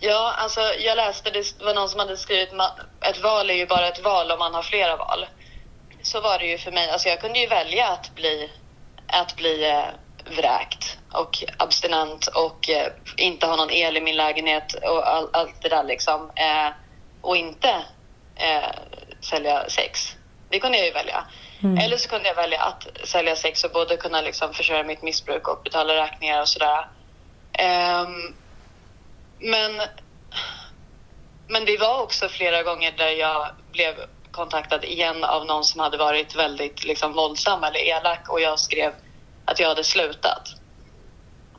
Ja, 0.00 0.34
alltså 0.38 0.60
jag 0.60 0.96
läste, 0.96 1.30
det 1.30 1.64
var 1.64 1.74
någon 1.74 1.88
som 1.88 2.00
hade 2.00 2.16
skrivit 2.16 2.48
ett 3.00 3.22
val 3.22 3.50
är 3.50 3.54
ju 3.54 3.66
bara 3.66 3.88
ett 3.88 4.04
val 4.04 4.30
om 4.30 4.38
man 4.38 4.54
har 4.54 4.62
flera 4.62 4.96
val. 4.96 5.26
Så 6.02 6.20
var 6.20 6.38
det 6.38 6.46
ju 6.46 6.58
för 6.58 6.72
mig. 6.72 6.90
Alltså 6.90 7.08
jag 7.08 7.20
kunde 7.20 7.38
ju 7.38 7.46
välja 7.46 7.88
att 7.88 8.14
bli, 8.14 8.50
att 9.12 9.36
bli 9.36 9.70
eh, 9.70 9.84
vräkt 10.36 10.98
och 11.12 11.44
abstinent 11.56 12.26
och 12.26 12.70
eh, 12.70 12.92
inte 13.16 13.46
ha 13.46 13.56
någon 13.56 13.70
el 13.70 13.96
i 13.96 14.00
min 14.00 14.16
lägenhet 14.16 14.74
och 14.74 15.08
all, 15.08 15.28
allt 15.32 15.62
det 15.62 15.68
där 15.68 15.84
liksom. 15.84 16.30
Eh, 16.36 16.72
och 17.20 17.36
inte 17.36 17.84
sälja 19.20 19.68
sex. 19.68 20.16
Det 20.48 20.58
kunde 20.58 20.78
jag 20.78 20.86
ju 20.86 20.92
välja. 20.92 21.24
Eller 21.84 21.96
så 21.96 22.08
kunde 22.08 22.28
jag 22.28 22.34
välja 22.34 22.60
att 22.60 22.88
sälja 23.04 23.36
sex 23.36 23.64
och 23.64 23.70
både 23.70 23.96
kunna 23.96 24.20
liksom 24.20 24.54
försörja 24.54 24.84
mitt 24.84 25.02
missbruk 25.02 25.48
och 25.48 25.62
betala 25.64 25.94
räkningar 25.94 26.40
och 26.40 26.48
sådär. 26.48 26.88
Ehm, 27.52 28.34
men, 29.38 29.82
men 31.48 31.64
det 31.64 31.78
var 31.78 32.02
också 32.02 32.28
flera 32.28 32.62
gånger 32.62 32.92
där 32.92 33.10
jag 33.10 33.48
blev 33.72 33.94
kontaktad 34.32 34.84
igen 34.84 35.24
av 35.24 35.46
någon 35.46 35.64
som 35.64 35.80
hade 35.80 35.96
varit 35.96 36.34
väldigt 36.34 36.84
liksom, 36.84 37.12
våldsam 37.12 37.64
eller 37.64 37.80
elak 37.80 38.28
och 38.28 38.40
jag 38.40 38.58
skrev 38.58 38.92
att 39.44 39.60
jag 39.60 39.68
hade 39.68 39.84
slutat. 39.84 40.48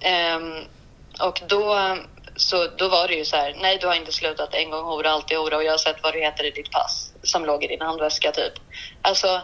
Ehm, 0.02 0.64
och 1.20 1.42
då, 1.48 1.98
så, 2.36 2.68
då 2.78 2.90
var 2.90 3.08
det 3.08 3.14
ju 3.14 3.26
så 3.26 3.36
här, 3.36 3.56
nej 3.62 3.78
du 3.82 3.88
har 3.88 3.96
inte 3.96 4.12
slutat 4.12 4.54
en 4.54 4.70
gång 4.70 4.86
hora, 4.86 5.12
alltid 5.12 5.38
hora 5.38 5.58
och 5.58 5.64
jag 5.64 5.72
har 5.72 5.78
sett 5.78 6.04
vad 6.04 6.14
det 6.14 6.20
heter 6.20 6.44
i 6.44 6.52
ditt 6.52 6.72
pass 6.72 7.14
som 7.24 7.46
låg 7.46 7.64
i 7.64 7.68
din 7.68 7.82
handväska 7.82 8.32
typ. 8.32 8.54
Alltså, 9.02 9.42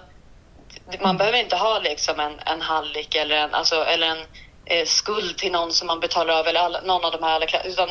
man 1.00 1.18
behöver 1.18 1.38
inte 1.38 1.56
ha 1.56 1.80
liksom 1.80 2.20
en, 2.20 2.40
en 2.46 2.62
hallick 2.62 3.16
eller 3.16 3.36
en, 3.36 3.54
alltså, 3.54 3.84
eller 3.84 4.08
en 4.08 4.26
eh, 4.66 4.86
skuld 4.86 5.38
till 5.38 5.52
någon 5.52 5.74
som 5.74 5.88
man 5.88 6.00
betalar 6.00 6.40
av 6.40 6.48
eller 6.48 6.60
alla, 6.60 6.82
någon 6.82 7.06
av 7.06 7.12
de 7.12 7.24
här 7.24 7.68
utan 7.68 7.90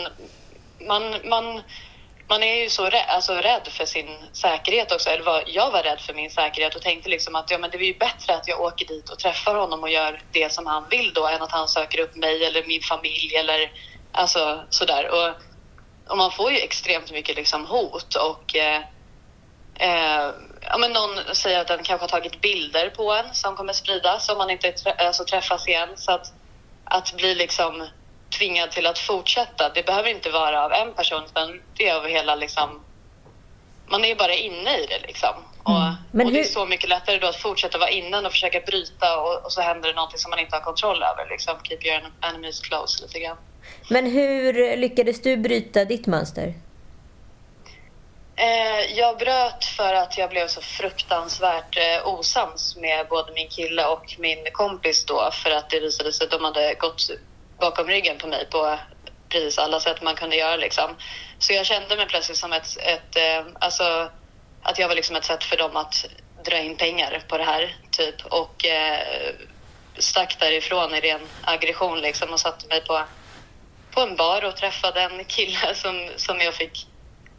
man, 0.89 1.15
man, 1.25 1.63
man 2.29 2.43
är 2.43 2.63
ju 2.63 2.71
så 2.71 2.85
rädd, 2.85 3.05
alltså 3.09 3.33
rädd 3.33 3.69
för 3.71 3.85
sin 3.85 4.09
säkerhet 4.33 4.93
också. 4.93 5.11
Eller 5.11 5.25
var, 5.25 5.45
jag 5.47 5.71
var 5.71 5.83
rädd 5.83 6.01
för 6.01 6.15
min 6.15 6.31
säkerhet 6.31 6.75
och 6.75 6.83
tänkte 6.83 7.09
liksom 7.09 7.35
att 7.35 7.51
ja, 7.51 7.59
men 7.59 7.71
det 7.71 7.77
är 7.77 7.83
ju 7.83 7.99
bättre 7.99 8.35
att 8.35 8.49
jag 8.49 8.61
åker 8.61 8.87
dit 8.87 9.09
och 9.09 9.19
träffar 9.19 9.55
honom 9.55 9.83
och 9.83 9.91
gör 9.91 10.23
det 10.33 10.53
som 10.53 10.67
han 10.67 10.89
vill 10.91 11.13
då 11.13 11.27
än 11.27 11.43
att 11.43 11.53
han 11.53 11.69
söker 11.69 12.01
upp 12.01 12.17
mig 12.17 12.45
eller 12.45 12.67
min 12.67 12.83
familj 12.83 13.37
eller 13.37 13.71
alltså 14.13 14.65
sådär. 14.71 15.11
Och, 15.11 15.35
och 16.11 16.17
man 16.17 16.33
får 16.33 16.53
ju 16.53 16.59
extremt 16.59 17.13
mycket 17.13 17.37
liksom 17.37 17.67
hot 17.67 18.15
och 18.15 18.57
eh, 18.57 18.83
Eh, 19.81 20.35
ja, 20.61 20.79
men 20.79 20.93
någon 20.93 21.35
säger 21.35 21.61
att 21.61 21.69
den 21.69 21.83
kanske 21.83 22.03
har 22.03 22.09
tagit 22.09 22.41
bilder 22.41 22.91
på 22.91 23.13
en 23.13 23.35
som 23.35 23.57
kommer 23.57 23.73
spridas 23.73 24.29
om 24.29 24.39
man 24.39 24.51
inte 24.51 24.71
trä- 24.71 25.07
alltså, 25.07 25.25
träffas 25.25 25.69
igen. 25.69 25.89
Så 25.97 26.13
att, 26.13 26.33
att 26.85 27.13
bli 27.17 27.35
liksom 27.35 27.89
tvingad 28.31 28.71
till 28.71 28.87
att 28.87 28.99
fortsätta, 28.99 29.69
det 29.69 29.87
behöver 29.87 30.11
inte 30.11 30.31
vara 30.31 30.65
av 30.65 30.73
en 30.73 30.95
person 30.95 31.23
utan 31.25 31.61
det 31.77 31.89
är 31.89 31.97
av 31.97 32.07
hela 32.07 32.35
liksom... 32.35 32.81
Man 33.91 34.05
är 34.05 34.09
ju 34.09 34.15
bara 34.15 34.35
inne 34.35 34.79
i 34.79 34.87
det 34.87 35.07
liksom. 35.07 35.35
Och, 35.63 35.81
Men 36.11 36.27
och 36.27 36.33
det 36.33 36.41
är 36.41 36.45
så 36.45 36.67
mycket 36.67 36.89
lättare 36.89 37.19
då 37.19 37.27
att 37.27 37.37
fortsätta 37.37 37.79
vara 37.79 37.91
inne 37.91 38.19
och 38.19 38.33
försöka 38.33 38.61
bryta 38.61 39.21
och, 39.21 39.45
och 39.45 39.53
så 39.53 39.61
händer 39.61 39.89
det 39.89 39.95
någonting 39.95 40.19
som 40.19 40.31
man 40.31 40.39
inte 40.39 40.57
har 40.57 40.61
kontroll 40.61 41.03
över. 41.03 41.31
Liksom. 41.31 41.55
Keep 41.63 41.79
your 41.83 42.13
enemies 42.21 42.61
close 42.61 43.03
lite 43.03 43.19
grann. 43.21 43.37
Men 43.89 44.07
hur 44.07 44.77
lyckades 44.77 45.23
du 45.23 45.37
bryta 45.37 45.85
ditt 45.85 46.07
mönster? 46.07 46.55
Eh, 48.37 48.99
jag 48.99 49.19
bröt 49.19 49.65
för 49.65 49.95
att 49.95 50.19
jag 50.19 50.31
blev 50.31 50.49
så 50.49 50.61
fruktansvärt 50.61 51.77
eh, 51.77 52.09
osams 52.09 52.77
med 52.77 53.07
både 53.09 53.33
min 53.33 53.49
kille 53.49 53.87
och 53.87 54.15
min 54.19 54.39
kompis 54.53 55.05
då 55.05 55.31
för 55.33 55.51
att 55.51 55.71
det 55.71 55.81
visade 55.81 56.13
sig 56.13 56.25
att 56.25 56.31
de 56.31 56.45
hade 56.45 56.75
gått 56.75 57.11
bakom 57.61 57.87
ryggen 57.87 58.19
på 58.19 58.27
mig 58.27 58.47
på 58.51 58.79
precis 59.29 59.59
alla 59.59 59.81
sätt 59.81 60.03
man 60.03 60.15
kunde 60.15 60.37
göra 60.37 60.57
liksom. 60.57 60.97
Så 61.39 61.53
jag 61.53 61.67
kände 61.67 61.97
mig 61.97 62.07
plötsligt 62.07 62.39
som 62.39 62.53
ett, 62.53 62.77
ett 62.77 63.17
eh, 63.17 63.47
alltså 63.61 64.11
att 64.63 64.79
jag 64.79 64.89
var 64.89 64.95
liksom 64.95 65.17
ett 65.17 65.25
sätt 65.25 65.45
för 65.45 65.57
dem 65.57 65.77
att 65.77 66.07
dra 66.45 66.59
in 66.59 66.77
pengar 66.77 67.23
på 67.29 67.39
det 67.39 67.45
här 67.45 67.77
typ 67.91 68.27
och 68.27 68.65
eh, 68.65 69.35
stack 69.99 70.37
därifrån 70.41 70.95
i 70.95 71.01
ren 71.01 71.29
aggression 71.43 72.01
liksom 72.01 72.33
och 72.33 72.41
satte 72.41 72.67
mig 72.67 72.85
på, 72.85 73.03
på 73.91 74.01
en 74.01 74.17
bar 74.17 74.45
och 74.45 74.57
träffade 74.57 75.01
en 75.03 75.25
kille 75.25 75.59
som, 75.75 76.09
som 76.17 76.39
jag 76.41 76.55
fick 76.55 76.87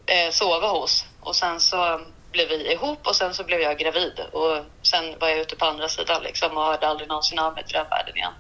eh, 0.06 0.32
sova 0.32 0.68
hos. 0.68 1.06
Och 1.20 1.36
sen 1.36 1.60
så 1.60 2.02
blev 2.32 2.50
vi 2.50 2.72
ihop 2.72 3.08
och 3.08 3.16
sen 3.16 3.34
så 3.34 3.44
blev 3.44 3.62
jag 3.62 3.80
gravid. 3.80 4.20
Och 4.32 4.66
sen 4.82 5.20
var 5.20 5.30
jag 5.30 5.40
ute 5.40 5.56
på 5.56 5.66
andra 5.66 5.88
sidan 5.88 6.24
liksom 6.24 6.58
och 6.58 6.64
hörde 6.64 6.88
aldrig 6.88 7.10
någonsin 7.10 7.40
av 7.40 7.54
mig 7.54 7.66
till 7.66 7.74
den 7.74 7.90
världen 7.90 8.18
igen. 8.18 8.34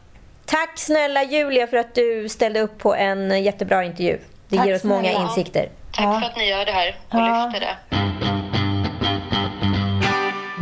Tack 0.49 0.77
snälla 0.79 1.23
Julia 1.23 1.67
för 1.67 1.77
att 1.77 1.95
du 1.95 2.29
ställde 2.29 2.59
upp 2.61 2.77
på 2.77 2.95
en 2.95 3.43
jättebra 3.43 3.83
intervju. 3.83 4.19
Det 4.47 4.57
Tack 4.57 4.67
ger 4.67 4.75
oss 4.75 4.83
många 4.83 5.01
snälla. 5.09 5.21
insikter. 5.23 5.69
Tack 5.91 6.05
Ja. 6.05 6.19
för 6.19 6.27
att 6.27 6.37
ni 6.37 6.49
gör 6.49 6.65
det 6.65 6.71
här 6.71 6.95
och 7.09 7.19
Ja. 7.19 7.45
lyfter 7.45 7.59
det. 7.65 7.75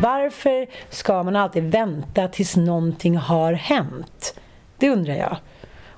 Varför 0.01 0.67
ska 0.89 1.23
man 1.23 1.35
alltid 1.35 1.63
vänta 1.71 2.27
tills 2.27 2.55
någonting 2.55 3.17
har 3.17 3.53
hänt? 3.53 4.39
Det 4.77 4.89
undrar 4.89 5.13
jag. 5.15 5.37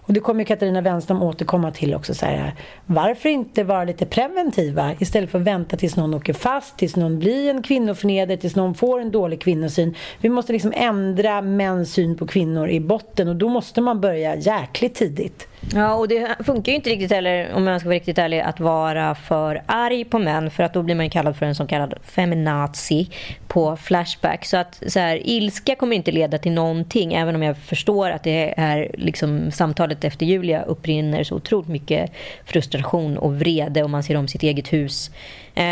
Och 0.10 0.14
det 0.14 0.20
kommer 0.20 0.44
Katarina 0.44 0.82
Wenström 0.82 1.24
återkomma 1.24 1.72
till 1.72 1.96
också. 1.96 2.14
Så 2.14 2.26
här, 2.26 2.54
varför 2.86 3.30
inte 3.30 3.64
vara 3.64 3.84
lite 3.84 4.06
preventiva 4.06 4.94
istället 5.00 5.30
för 5.30 5.40
att 5.40 5.46
vänta 5.46 5.78
tills 5.78 5.96
någon 5.96 6.14
åker 6.14 6.34
fast, 6.34 6.78
tills 6.78 6.96
någon 6.96 7.20
blir 7.20 7.50
en 7.50 7.62
kvinnoförnedrare, 7.64 8.38
tills 8.38 8.56
någon 8.56 8.76
får 8.76 9.00
en 9.00 9.12
dålig 9.12 9.42
kvinnosyn. 9.42 9.96
Vi 10.22 10.30
måste 10.30 10.54
liksom 10.54 10.74
ändra 10.76 11.42
mäns 11.42 11.94
syn 11.94 12.18
på 12.18 12.28
kvinnor 12.28 12.70
i 12.70 12.80
botten 12.80 13.28
och 13.28 13.36
då 13.36 13.50
måste 13.50 13.82
man 13.82 14.02
börja 14.02 14.36
jäkligt 14.36 14.96
tidigt. 14.96 15.49
Ja, 15.74 15.94
och 15.94 16.08
det 16.08 16.36
funkar 16.46 16.72
ju 16.72 16.76
inte 16.76 16.90
riktigt 16.90 17.12
heller, 17.12 17.54
om 17.54 17.68
jag 17.68 17.80
ska 17.80 17.90
vara 17.90 17.96
riktigt 17.96 18.18
ärlig, 18.18 18.40
att 18.40 18.60
vara 18.60 19.16
för 19.16 19.62
arg 19.66 20.06
på 20.06 20.20
män. 20.20 20.52
För 20.52 20.64
att 20.64 20.74
då 20.74 20.84
blir 20.84 20.96
man 20.96 21.06
ju 21.06 21.10
kallad 21.10 21.36
för 21.36 21.46
en 21.46 21.56
så 21.56 21.68
kallad 21.68 21.94
feminazi 22.04 23.10
på 23.48 23.78
Flashback. 23.78 24.46
Så 24.46 24.58
att 24.58 24.84
så 24.88 25.00
här, 25.00 25.22
ilska 25.24 25.76
kommer 25.76 25.96
inte 25.96 26.12
leda 26.12 26.38
till 26.38 26.52
någonting. 26.52 27.14
Även 27.14 27.36
om 27.36 27.44
jag 27.44 27.58
förstår 27.58 28.10
att 28.10 28.24
det 28.24 28.54
är 28.58 28.92
liksom 28.94 29.52
samtalet 29.52 30.04
efter 30.04 30.26
Julia 30.26 30.62
upprinner 30.62 31.24
så 31.24 31.36
otroligt 31.36 31.70
mycket 31.70 32.12
frustration 32.46 33.18
och 33.18 33.40
vrede. 33.40 33.84
Och 33.84 33.90
man 33.90 34.04
ser 34.04 34.16
om 34.16 34.28
sitt 34.28 34.44
eget 34.44 34.74
hus. 34.74 35.12
Eh, 35.56 35.64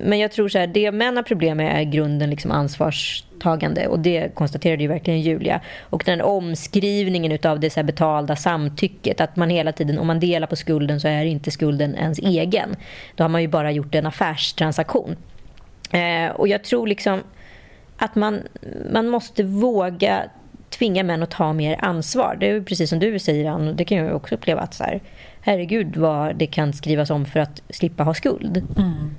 men 0.00 0.18
jag 0.18 0.32
tror 0.32 0.48
så 0.48 0.58
här, 0.58 0.66
det 0.66 0.92
män 0.92 1.16
har 1.16 1.22
problem 1.22 1.56
med 1.56 1.80
är 1.80 1.82
grunden 1.82 2.30
liksom 2.30 2.52
mottagande 3.42 3.86
och 3.86 3.98
det 3.98 4.34
konstaterade 4.34 4.82
ju 4.82 4.88
verkligen 4.88 5.20
Julia. 5.20 5.60
Och 5.90 6.02
den 6.06 6.20
omskrivningen 6.20 7.38
av 7.44 7.60
det 7.60 7.70
så 7.70 7.82
betalda 7.82 8.36
samtycket, 8.36 9.20
att 9.20 9.36
man 9.36 9.50
hela 9.50 9.72
tiden, 9.72 9.98
om 9.98 10.06
man 10.06 10.20
delar 10.20 10.46
på 10.46 10.56
skulden 10.56 11.00
så 11.00 11.08
är 11.08 11.24
inte 11.24 11.50
skulden 11.50 11.94
ens 11.94 12.18
egen. 12.18 12.76
Då 13.14 13.24
har 13.24 13.28
man 13.28 13.42
ju 13.42 13.48
bara 13.48 13.70
gjort 13.70 13.94
en 13.94 14.06
affärstransaktion. 14.06 15.16
Eh, 15.92 16.30
och 16.34 16.48
jag 16.48 16.64
tror 16.64 16.86
liksom 16.86 17.20
att 17.96 18.14
man, 18.14 18.42
man 18.92 19.08
måste 19.08 19.42
våga 19.42 20.22
tvinga 20.70 21.02
män 21.04 21.22
att 21.22 21.30
ta 21.30 21.52
mer 21.52 21.76
ansvar. 21.84 22.36
Det 22.40 22.50
är 22.50 22.60
precis 22.60 22.90
som 22.90 22.98
du 22.98 23.18
säger, 23.18 23.50
Ann, 23.50 23.76
det 23.76 23.84
kan 23.84 23.98
jag 23.98 24.16
också 24.16 24.34
uppleva 24.34 24.60
att 24.60 24.74
så 24.74 24.84
här, 24.84 25.00
herregud 25.40 25.96
vad 25.96 26.36
det 26.36 26.46
kan 26.46 26.72
skrivas 26.72 27.10
om 27.10 27.24
för 27.26 27.40
att 27.40 27.62
slippa 27.70 28.04
ha 28.04 28.14
skuld. 28.14 28.56
Mm. 28.56 29.14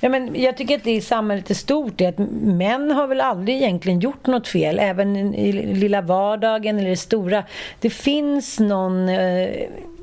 Ja, 0.00 0.08
men 0.08 0.42
jag 0.42 0.56
tycker 0.56 0.76
att 0.76 0.84
det 0.84 0.94
i 0.94 1.00
samhället 1.00 1.50
är 1.50 1.54
stort 1.54 2.00
är 2.00 2.08
att 2.08 2.18
män 2.42 2.90
har 2.90 3.06
väl 3.06 3.20
aldrig 3.20 3.56
egentligen 3.56 4.00
gjort 4.00 4.26
något 4.26 4.48
fel, 4.48 4.78
även 4.78 5.34
i 5.34 5.52
lilla 5.52 6.00
vardagen 6.00 6.78
eller 6.78 6.90
det 6.90 6.96
stora. 6.96 7.44
Det 7.80 7.90
finns 7.90 8.60
någon... 8.60 9.08
Eh, 9.08 9.48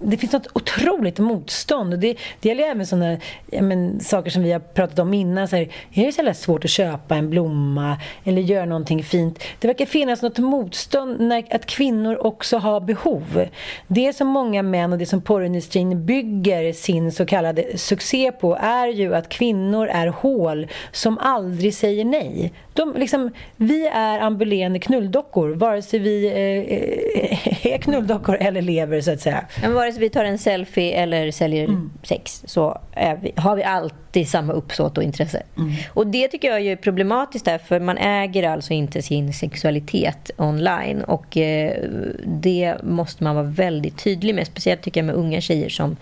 det 0.03 0.17
finns 0.17 0.33
något 0.33 0.47
otroligt 0.53 1.19
motstånd. 1.19 1.93
Och 1.93 1.99
det, 1.99 2.17
det 2.39 2.49
gäller 2.49 2.63
även 2.63 2.87
sådana 2.87 3.17
men, 3.61 3.99
saker 3.99 4.31
som 4.31 4.43
vi 4.43 4.51
har 4.51 4.59
pratat 4.59 4.99
om 4.99 5.13
innan. 5.13 5.47
Så 5.47 5.55
här, 5.55 5.63
är 5.93 6.05
det 6.05 6.11
så 6.11 6.17
jävla 6.17 6.33
svårt 6.33 6.65
att 6.65 6.71
köpa 6.71 7.15
en 7.15 7.29
blomma 7.29 7.97
eller 8.23 8.41
göra 8.41 8.65
någonting 8.65 9.03
fint? 9.03 9.43
Det 9.59 9.67
verkar 9.67 9.85
finnas 9.85 10.21
något 10.21 10.37
motstånd 10.37 11.19
när 11.19 11.55
att 11.55 11.65
kvinnor 11.65 12.25
också 12.25 12.57
har 12.57 12.79
behov. 12.79 13.45
Det 13.87 14.13
som 14.13 14.27
många 14.27 14.63
män 14.63 14.93
och 14.93 14.99
det 14.99 15.05
som 15.05 15.21
porrindustrin 15.21 16.05
bygger 16.05 16.73
sin 16.73 17.11
så 17.11 17.25
kallade 17.25 17.77
succé 17.77 18.31
på 18.31 18.55
är 18.55 18.87
ju 18.87 19.15
att 19.15 19.29
kvinnor 19.29 19.87
är 19.87 20.07
hål 20.07 20.67
som 20.91 21.17
aldrig 21.17 21.73
säger 21.73 22.05
nej. 22.05 22.53
De, 22.73 22.95
liksom, 22.95 23.31
vi 23.55 23.87
är 23.87 24.19
ambulerande 24.19 24.79
knulldockor, 24.79 25.49
vare 25.49 25.81
sig 25.81 25.99
vi 25.99 26.25
eh, 26.25 27.73
är 27.73 27.77
knulldockor 27.77 28.37
eller 28.39 28.61
lever, 28.61 29.01
så 29.01 29.11
att 29.11 29.21
säga. 29.21 29.45
Men 29.61 29.73
vare 29.73 29.91
sig 29.91 30.01
vi 30.01 30.09
tar 30.09 30.25
en 30.25 30.37
selfie 30.37 30.95
eller 30.95 31.31
säljer 31.31 31.63
mm. 31.63 31.91
sex 32.03 32.43
så 32.45 32.81
vi, 33.21 33.33
har 33.35 33.55
vi 33.55 33.63
alltid 33.63 34.29
samma 34.29 34.53
uppsåt 34.53 34.97
och 34.97 35.03
intresse. 35.03 35.43
Mm. 35.57 35.71
Och 35.93 36.07
det 36.07 36.27
tycker 36.27 36.47
jag 36.51 36.61
är 36.61 36.75
problematiskt 36.75 37.45
därför 37.45 37.79
man 37.79 37.97
äger 37.97 38.49
alltså 38.49 38.73
inte 38.73 39.01
sin 39.01 39.33
sexualitet 39.33 40.31
online 40.37 41.03
och 41.03 41.37
eh, 41.37 41.73
det 42.25 42.75
måste 42.83 43.23
man 43.23 43.35
vara 43.35 43.45
väldigt 43.45 44.03
tydlig 44.03 44.35
med. 44.35 44.47
Speciellt 44.47 44.81
tycker 44.81 45.01
jag 45.01 45.05
med 45.05 45.15
unga 45.15 45.41
tjejer 45.41 45.69
som 45.69 45.97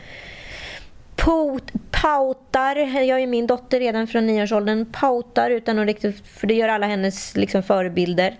pautar, 1.92 2.76
jag 3.02 3.22
är 3.22 3.28
min 3.28 3.48
dotter 3.48 3.80
redan 3.80 4.08
från 4.08 4.28
nioårsåldern, 4.28 4.86
pautar 4.92 5.50
utan 5.50 5.80
att 5.80 5.86
riktigt, 5.86 6.28
för 6.28 6.48
det 6.48 6.54
gör 6.54 6.68
alla 6.68 6.88
hennes 6.88 7.38
liksom, 7.38 7.64
förebilder 7.64 8.36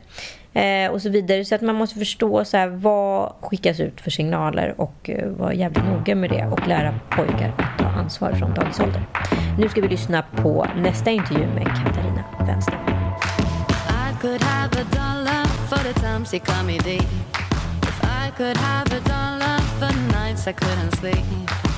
eh, 0.54 0.92
och 0.92 1.02
så 1.02 1.10
vidare. 1.10 1.46
Så 1.46 1.56
att 1.56 1.62
man 1.62 1.76
måste 1.76 2.00
förstå 2.00 2.46
så 2.46 2.58
här, 2.58 2.68
vad 2.68 3.34
skickas 3.42 3.80
ut 3.80 4.02
för 4.02 4.12
signaler 4.12 4.74
och 4.78 5.10
eh, 5.10 5.28
vara 5.28 5.54
jävligt 5.54 5.84
noga 5.86 6.16
med 6.16 6.30
det 6.30 6.46
och 6.46 6.68
lära 6.68 7.00
pojkar 7.12 7.54
att 7.58 7.80
ta 7.80 7.86
ansvar 7.86 8.34
från 8.34 8.54
dagisålder. 8.54 9.04
Nu 9.60 9.70
ska 9.70 9.82
vi 9.82 9.88
lyssna 9.88 10.24
på 10.36 10.68
nästa 10.76 11.12
intervju 11.12 11.48
med 11.48 11.66
Katarina 11.66 12.24
Vänster. 12.48 12.78
I 21.24 21.71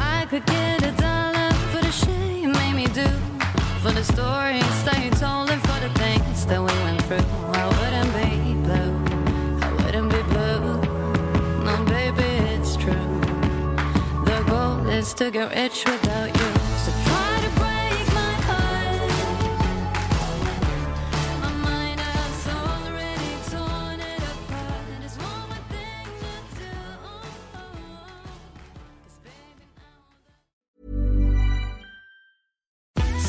I 0.00 0.26
could 0.28 0.44
get 0.46 0.82
a 0.82 0.92
dollar 0.92 1.50
for 1.70 1.80
the 1.84 1.92
shit 1.92 2.38
you 2.42 2.48
made 2.48 2.74
me 2.74 2.86
do, 2.86 3.08
for 3.82 3.92
the 3.92 4.04
stories 4.04 4.84
that 4.84 4.98
you 5.04 5.10
told, 5.10 5.50
and 5.50 5.60
for 5.62 5.78
the 5.80 5.92
things 5.98 6.46
that 6.46 6.60
we 6.60 6.72
went 6.84 7.02
through. 7.02 7.28
I 7.60 7.64
wouldn't 7.78 8.12
be 8.20 8.54
blue, 8.66 8.92
I 9.66 9.70
wouldn't 9.84 10.10
be 10.10 10.22
blue. 10.32 10.60
No, 11.64 11.84
baby, 11.84 12.30
it's 12.54 12.76
true. 12.76 13.08
The 14.24 14.42
goal 14.48 14.88
is 14.88 15.14
to 15.14 15.30
get 15.30 15.54
rich 15.54 15.84
without 15.84 16.28
you. 16.38 16.59